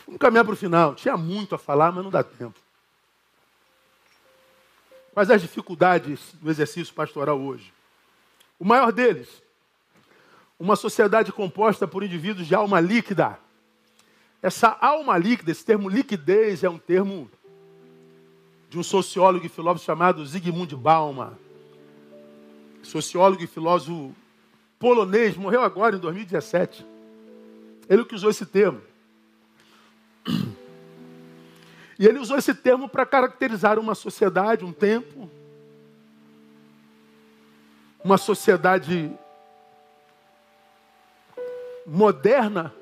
[0.06, 0.94] Vamos caminhar para o final.
[0.94, 2.65] Tinha muito a falar, mas não dá tempo.
[5.16, 7.72] Quais as dificuldades do exercício pastoral hoje?
[8.58, 9.42] O maior deles,
[10.60, 13.38] uma sociedade composta por indivíduos de alma líquida.
[14.42, 17.30] Essa alma líquida, esse termo liquidez, é um termo
[18.68, 21.32] de um sociólogo e filósofo chamado Zygmunt Bauman.
[22.82, 24.14] Sociólogo e filósofo
[24.78, 26.84] polonês, morreu agora em 2017.
[27.88, 28.82] Ele que usou esse termo.
[31.98, 35.30] E ele usou esse termo para caracterizar uma sociedade, um tempo,
[38.04, 39.10] uma sociedade
[41.86, 42.74] moderna,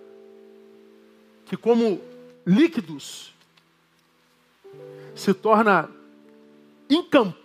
[1.46, 2.00] que, como
[2.44, 3.32] líquidos,
[5.14, 5.88] se torna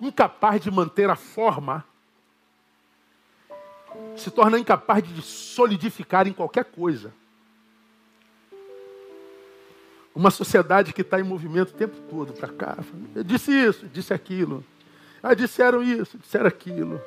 [0.02, 1.85] incapaz de manter a forma,
[4.15, 7.14] se torna incapaz de solidificar em qualquer coisa.
[10.19, 12.77] Uma sociedade que está em movimento o tempo todo para cá.
[13.15, 14.65] Eu disse isso, disse aquilo.
[15.23, 17.01] Ah, disseram isso, disseram aquilo.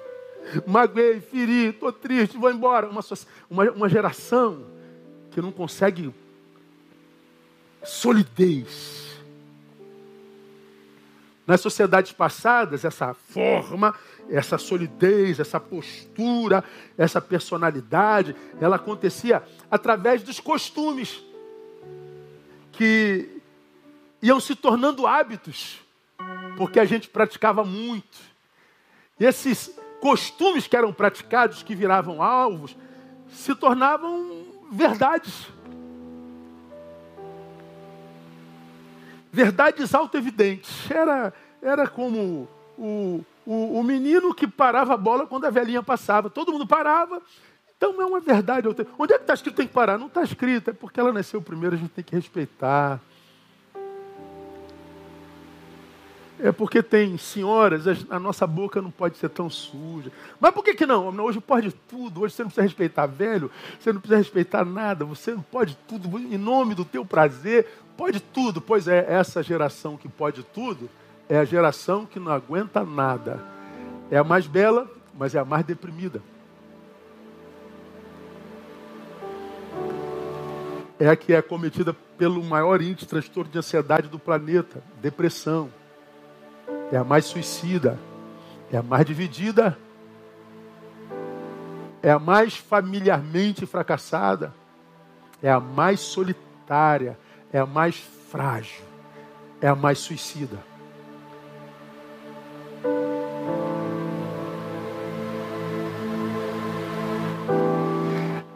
[0.66, 2.88] Maguei, feri, estou triste, vou embora.
[2.88, 3.02] Uma,
[3.50, 4.64] uma, uma geração
[5.30, 6.10] que não consegue
[7.84, 9.18] solidez.
[11.46, 13.94] Nas sociedades passadas, essa forma,
[14.30, 16.64] essa solidez, essa postura,
[16.96, 21.22] essa personalidade, ela acontecia através dos costumes
[22.72, 23.40] que
[24.20, 25.80] iam se tornando hábitos,
[26.56, 28.18] porque a gente praticava muito.
[29.20, 32.76] E esses costumes que eram praticados, que viravam alvos,
[33.30, 35.46] se tornavam verdades.
[39.32, 40.90] Verdades auto-evidentes.
[40.90, 41.32] Era,
[41.62, 46.28] era como o, o, o menino que parava a bola quando a velhinha passava.
[46.28, 47.22] Todo mundo parava,
[47.82, 48.68] então é uma verdade.
[48.96, 49.98] Onde é que está escrito tem que parar?
[49.98, 53.00] Não está escrito, é porque ela nasceu primeiro, a gente tem que respeitar.
[56.38, 60.12] É porque tem senhoras, a nossa boca não pode ser tão suja.
[60.38, 61.08] Mas por que, que não?
[61.20, 65.32] Hoje pode tudo, hoje você não precisa respeitar velho, você não precisa respeitar nada, você
[65.32, 68.60] não pode tudo, em nome do teu prazer, pode tudo.
[68.60, 70.88] Pois é, essa geração que pode tudo
[71.28, 73.42] é a geração que não aguenta nada.
[74.08, 74.88] É a mais bela,
[75.18, 76.22] mas é a mais deprimida.
[81.02, 85.68] É a que é cometida pelo maior índice de transtorno de ansiedade do planeta, depressão
[86.92, 87.98] é a mais suicida,
[88.70, 89.76] é a mais dividida,
[92.00, 94.54] é a mais familiarmente fracassada,
[95.42, 97.18] é a mais solitária,
[97.52, 97.96] é a mais
[98.30, 98.84] frágil,
[99.60, 100.56] é a mais suicida.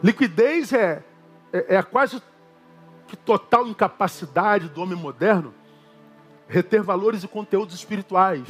[0.01, 1.03] Liquidez é,
[1.51, 2.21] é, é quase
[3.07, 5.53] que total incapacidade do homem moderno
[6.47, 8.47] reter valores e conteúdos espirituais.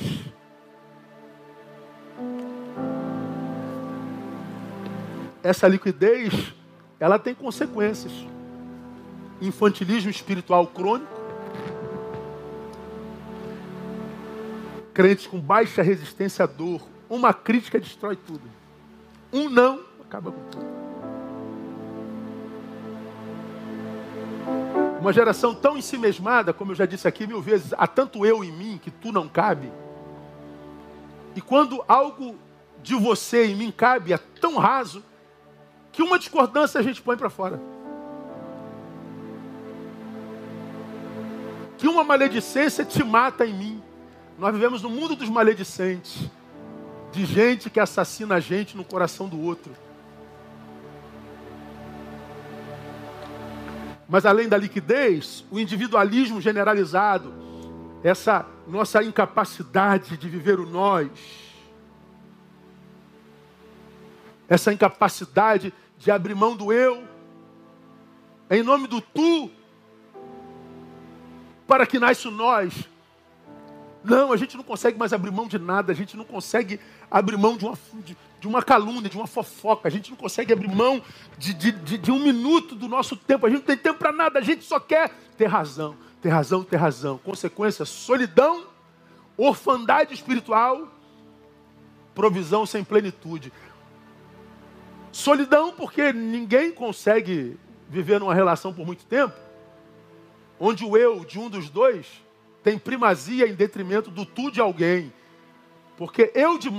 [5.43, 6.53] Essa liquidez,
[6.99, 8.11] ela tem consequências.
[9.41, 11.15] Infantilismo espiritual crônico.
[14.93, 16.81] Crentes com baixa resistência à dor.
[17.09, 18.41] Uma crítica destrói tudo.
[19.31, 20.86] Um não acaba com tudo.
[24.99, 28.51] Uma geração tão ensimesmada, como eu já disse aqui mil vezes, há tanto eu em
[28.51, 29.71] mim que tu não cabe.
[31.35, 32.35] E quando algo
[32.81, 35.03] de você em mim cabe, é tão raso,
[35.91, 37.59] que uma discordância a gente põe para fora.
[41.77, 43.83] Que uma maledicência te mata em mim.
[44.37, 46.29] Nós vivemos no mundo dos maledicentes,
[47.11, 49.73] de gente que assassina a gente no coração do outro.
[54.07, 57.33] Mas além da liquidez, o individualismo generalizado,
[58.03, 61.09] essa nossa incapacidade de viver o nós,
[64.47, 67.03] essa incapacidade de abrir mão do eu,
[68.49, 69.51] em nome do tu,
[71.67, 72.87] para que nasça o nós.
[74.03, 76.79] Não, a gente não consegue mais abrir mão de nada, a gente não consegue
[77.11, 79.87] abrir mão de uma, de, de uma calúnia, de uma fofoca.
[79.87, 81.01] A gente não consegue abrir mão
[81.37, 83.45] de, de, de, de um minuto do nosso tempo.
[83.45, 84.39] A gente não tem tempo para nada.
[84.39, 87.17] A gente só quer ter razão, ter razão, ter razão.
[87.17, 88.67] Consequência: solidão,
[89.35, 90.87] orfandade espiritual,
[92.13, 93.51] provisão sem plenitude.
[95.11, 97.57] Solidão, porque ninguém consegue
[97.89, 99.33] viver numa relação por muito tempo,
[100.59, 102.05] onde o eu de um dos dois
[102.63, 105.11] tem primazia em detrimento do tu de alguém.
[105.95, 106.69] Porque eu de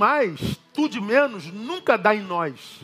[0.79, 2.83] mais, tu de menos, nunca dá em nós.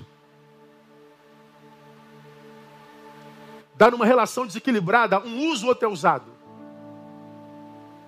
[3.77, 6.33] Dá numa relação desequilibrada, um usa, o outro é usado.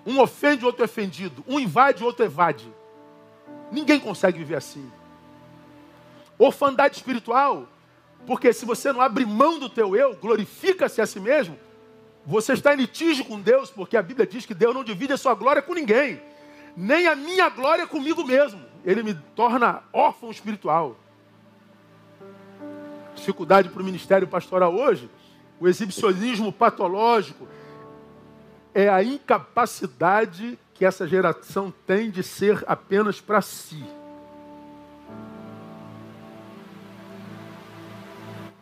[0.05, 1.45] Um ofende, o outro é ofendido.
[1.47, 2.67] Um invade, o outro evade.
[3.71, 4.91] Ninguém consegue viver assim.
[6.39, 7.69] Orfandade espiritual,
[8.27, 11.57] porque se você não abre mão do teu eu, glorifica-se a si mesmo,
[12.25, 15.17] você está em litígio com Deus, porque a Bíblia diz que Deus não divide a
[15.17, 16.21] sua glória com ninguém
[16.77, 18.61] nem a minha glória comigo mesmo.
[18.87, 20.97] Ele me torna órfão espiritual.
[23.17, 25.11] Dificuldade para o ministério pastoral hoje,
[25.59, 27.49] o exibicionismo patológico,
[28.73, 33.83] é a incapacidade que essa geração tem de ser apenas para si.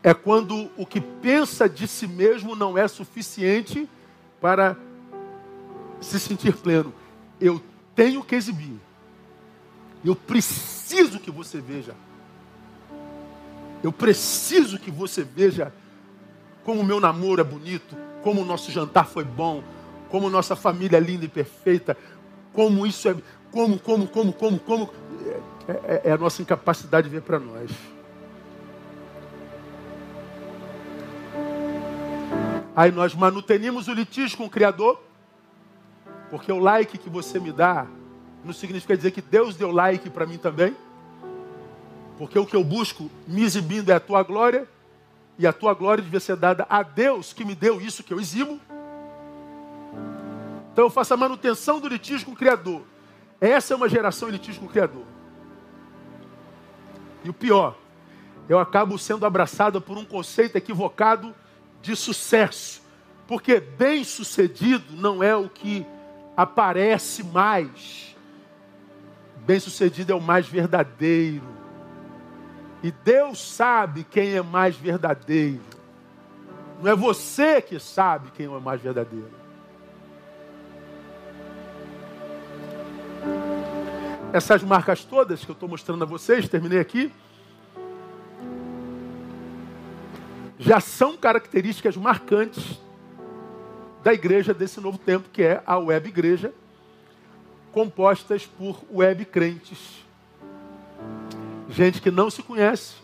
[0.02, 3.88] É quando o que pensa de si mesmo não é suficiente
[4.40, 4.76] para
[6.01, 6.94] se sentir pleno.
[7.40, 7.60] Eu
[7.94, 8.78] tenho que exibir.
[10.05, 11.94] Eu preciso que você veja.
[13.82, 15.72] Eu preciso que você veja
[16.64, 19.62] como o meu namoro é bonito, como o nosso jantar foi bom,
[20.09, 21.97] como nossa família é linda e perfeita,
[22.52, 23.16] como isso é.
[23.51, 24.90] Como, como, como, como, como.
[25.68, 27.70] É, é, é a nossa incapacidade de ver para nós.
[32.76, 35.01] Aí nós manutenemos o litígio com o Criador
[36.31, 37.86] porque o like que você me dá
[38.45, 40.77] não significa dizer que Deus deu like para mim também.
[42.19, 44.69] Porque o que eu busco me exibindo é a tua glória,
[45.39, 48.21] e a tua glória deve ser dada a Deus que me deu isso que eu
[48.21, 48.61] exibo.
[50.73, 52.83] Então eu faço a manutenção do litígio com o Criador.
[53.41, 55.05] Essa é uma geração de litígio com o Criador.
[57.25, 57.77] E o pior,
[58.49, 61.35] eu acabo sendo abraçado por um conceito equivocado
[61.83, 62.83] de sucesso.
[63.27, 65.85] Porque bem sucedido não é o que
[66.37, 68.14] aparece mais.
[69.47, 71.47] Bem-sucedido é o mais verdadeiro.
[72.83, 75.62] E Deus sabe quem é mais verdadeiro.
[76.83, 79.31] Não é você que sabe quem é mais verdadeiro.
[84.33, 87.12] Essas marcas todas que eu estou mostrando a vocês, terminei aqui,
[90.59, 92.81] já são características marcantes
[94.03, 96.53] da igreja desse novo tempo, que é a web igreja,
[97.74, 100.05] compostas por web crentes.
[101.68, 102.94] Gente que não se conhece,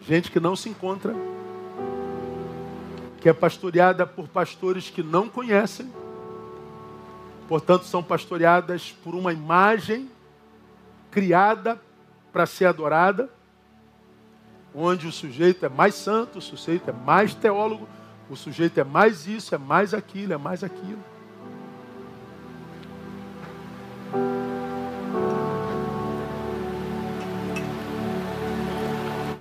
[0.00, 1.14] gente que não se encontra,
[3.20, 5.92] que é pastoreada por pastores que não conhecem,
[7.46, 10.10] portanto, são pastoreadas por uma imagem
[11.10, 11.78] criada
[12.32, 13.28] para ser adorada,
[14.74, 17.86] onde o sujeito é mais santo, o sujeito é mais teólogo,
[18.30, 21.17] o sujeito é mais isso, é mais aquilo, é mais aquilo.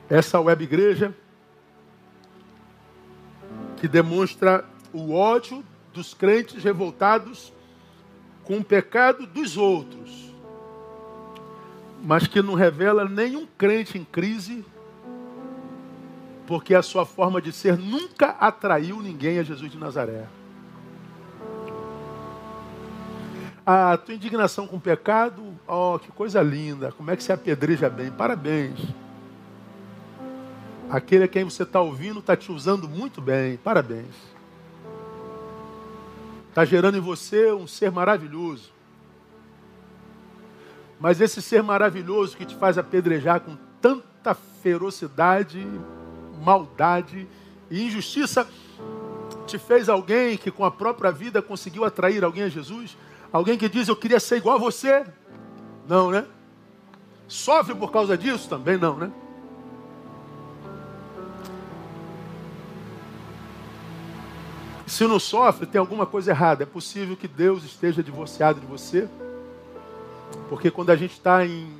[0.10, 1.14] Essa web igreja
[3.78, 5.64] que demonstra o ódio
[5.94, 7.52] dos crentes revoltados
[8.44, 10.34] com o pecado dos outros,
[12.04, 14.66] mas que não revela nenhum crente em crise
[16.48, 20.26] porque a sua forma de ser nunca atraiu ninguém a Jesus de Nazaré.
[23.70, 27.90] A tua indignação com o pecado, oh, que coisa linda, como é que você apedreja
[27.90, 28.80] bem, parabéns.
[30.90, 34.16] Aquele a quem você está ouvindo está te usando muito bem, parabéns.
[36.48, 38.72] Está gerando em você um ser maravilhoso.
[40.98, 45.68] Mas esse ser maravilhoso que te faz apedrejar com tanta ferocidade,
[46.42, 47.28] maldade
[47.70, 48.48] e injustiça
[49.46, 52.96] te fez alguém que com a própria vida conseguiu atrair alguém a Jesus?
[53.32, 55.06] Alguém que diz eu queria ser igual a você?
[55.88, 56.26] Não, né?
[57.28, 58.48] Sofre por causa disso?
[58.48, 59.12] Também não, né?
[64.86, 66.64] Se não sofre, tem alguma coisa errada.
[66.64, 69.08] É possível que Deus esteja divorciado de você.
[70.48, 71.76] Porque quando a gente está em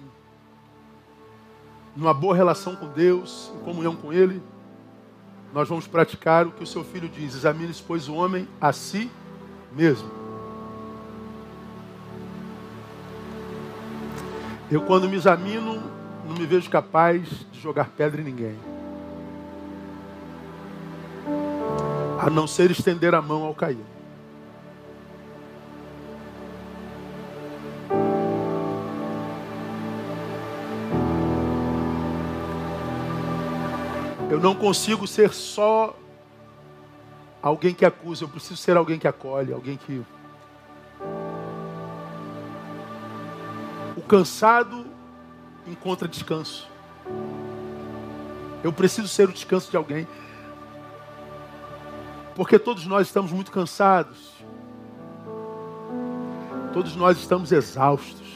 [1.96, 4.42] numa boa relação com Deus, em comunhão com Ele,
[5.52, 9.10] nós vamos praticar o que o seu filho diz: examine, pois, o homem a si
[9.72, 10.27] mesmo.
[14.70, 15.82] Eu, quando me examino,
[16.28, 18.58] não me vejo capaz de jogar pedra em ninguém.
[22.20, 23.78] A não ser estender a mão ao cair.
[34.30, 35.98] Eu não consigo ser só
[37.42, 40.06] alguém que acusa, eu preciso ser alguém que acolhe, alguém que.
[44.08, 44.86] Cansado
[45.68, 46.68] encontra descanso.
[48.64, 50.08] Eu preciso ser o descanso de alguém.
[52.36, 54.34] Porque todos nós estamos muito cansados.
[56.74, 58.28] Todos nós estamos exaustos.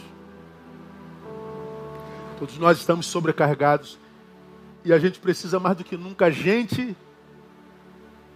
[2.37, 3.97] Todos nós estamos sobrecarregados.
[4.83, 6.95] E a gente precisa mais do que nunca gente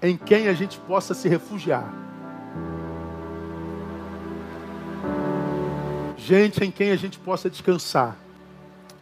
[0.02, 2.05] em quem a gente possa se refugiar.
[6.26, 8.18] Gente em quem a gente possa descansar.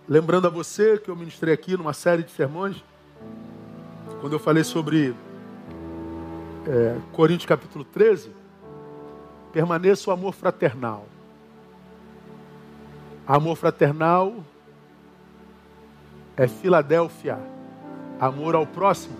[0.09, 2.83] Lembrando a você que eu ministrei aqui numa série de sermões,
[4.19, 5.15] quando eu falei sobre
[6.67, 8.29] é, Coríntios capítulo 13,
[9.53, 11.07] permaneça o amor fraternal.
[13.25, 14.43] Amor fraternal
[16.35, 17.39] é Filadélfia,
[18.19, 19.15] amor ao próximo.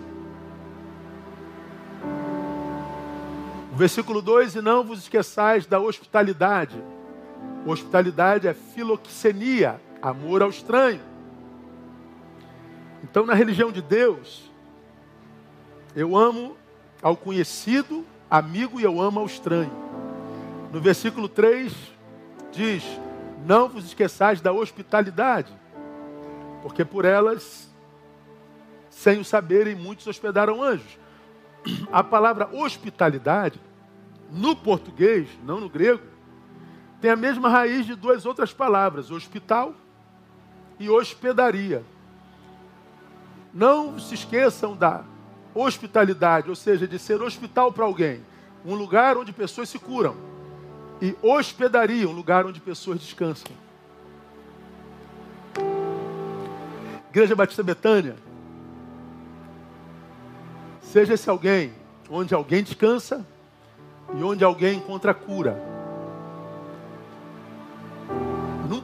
[3.72, 6.76] O versículo 2: E não vos esqueçais da hospitalidade.
[7.66, 11.00] Hospitalidade é filoxenia, amor ao estranho.
[13.02, 14.50] Então, na religião de Deus,
[15.94, 16.56] eu amo
[17.02, 19.72] ao conhecido, amigo, e eu amo ao estranho.
[20.72, 21.72] No versículo 3
[22.52, 22.82] diz:
[23.46, 25.52] Não vos esqueçais da hospitalidade
[26.64, 27.70] porque por elas,
[28.88, 30.98] sem o saberem, muitos hospedaram anjos.
[31.92, 33.60] A palavra hospitalidade,
[34.30, 36.02] no português, não no grego,
[37.04, 39.74] tem a mesma raiz de duas outras palavras, hospital
[40.80, 41.84] e hospedaria.
[43.52, 45.04] Não se esqueçam da
[45.54, 48.22] hospitalidade, ou seja, de ser hospital para alguém,
[48.64, 50.16] um lugar onde pessoas se curam,
[50.98, 53.52] e hospedaria, um lugar onde pessoas descansam.
[57.10, 58.16] Igreja Batista Betânia,
[60.80, 61.74] seja esse alguém
[62.08, 63.26] onde alguém descansa
[64.18, 65.73] e onde alguém encontra cura.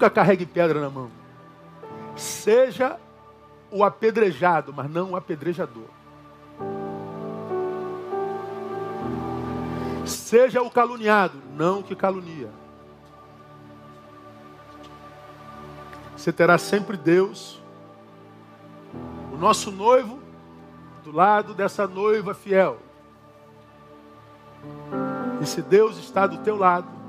[0.01, 1.10] Nunca carregue pedra na mão.
[2.16, 2.98] Seja
[3.70, 5.90] o apedrejado, mas não o apedrejador.
[10.06, 12.48] Seja o caluniado, não o que calunia.
[16.16, 17.60] Você terá sempre Deus,
[19.31, 20.18] o nosso noivo,
[21.05, 22.78] do lado dessa noiva fiel.
[25.43, 26.99] E se Deus está do teu lado,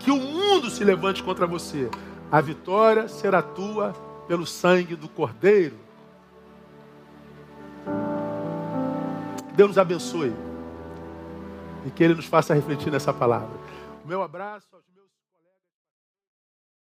[0.00, 1.88] que o mundo se levante contra você,
[2.32, 3.92] a vitória será tua
[4.26, 5.76] pelo sangue do Cordeiro.
[9.54, 10.32] Deus nos abençoe
[11.84, 13.50] e que Ele nos faça refletir nessa palavra.
[14.04, 14.68] O meu abraço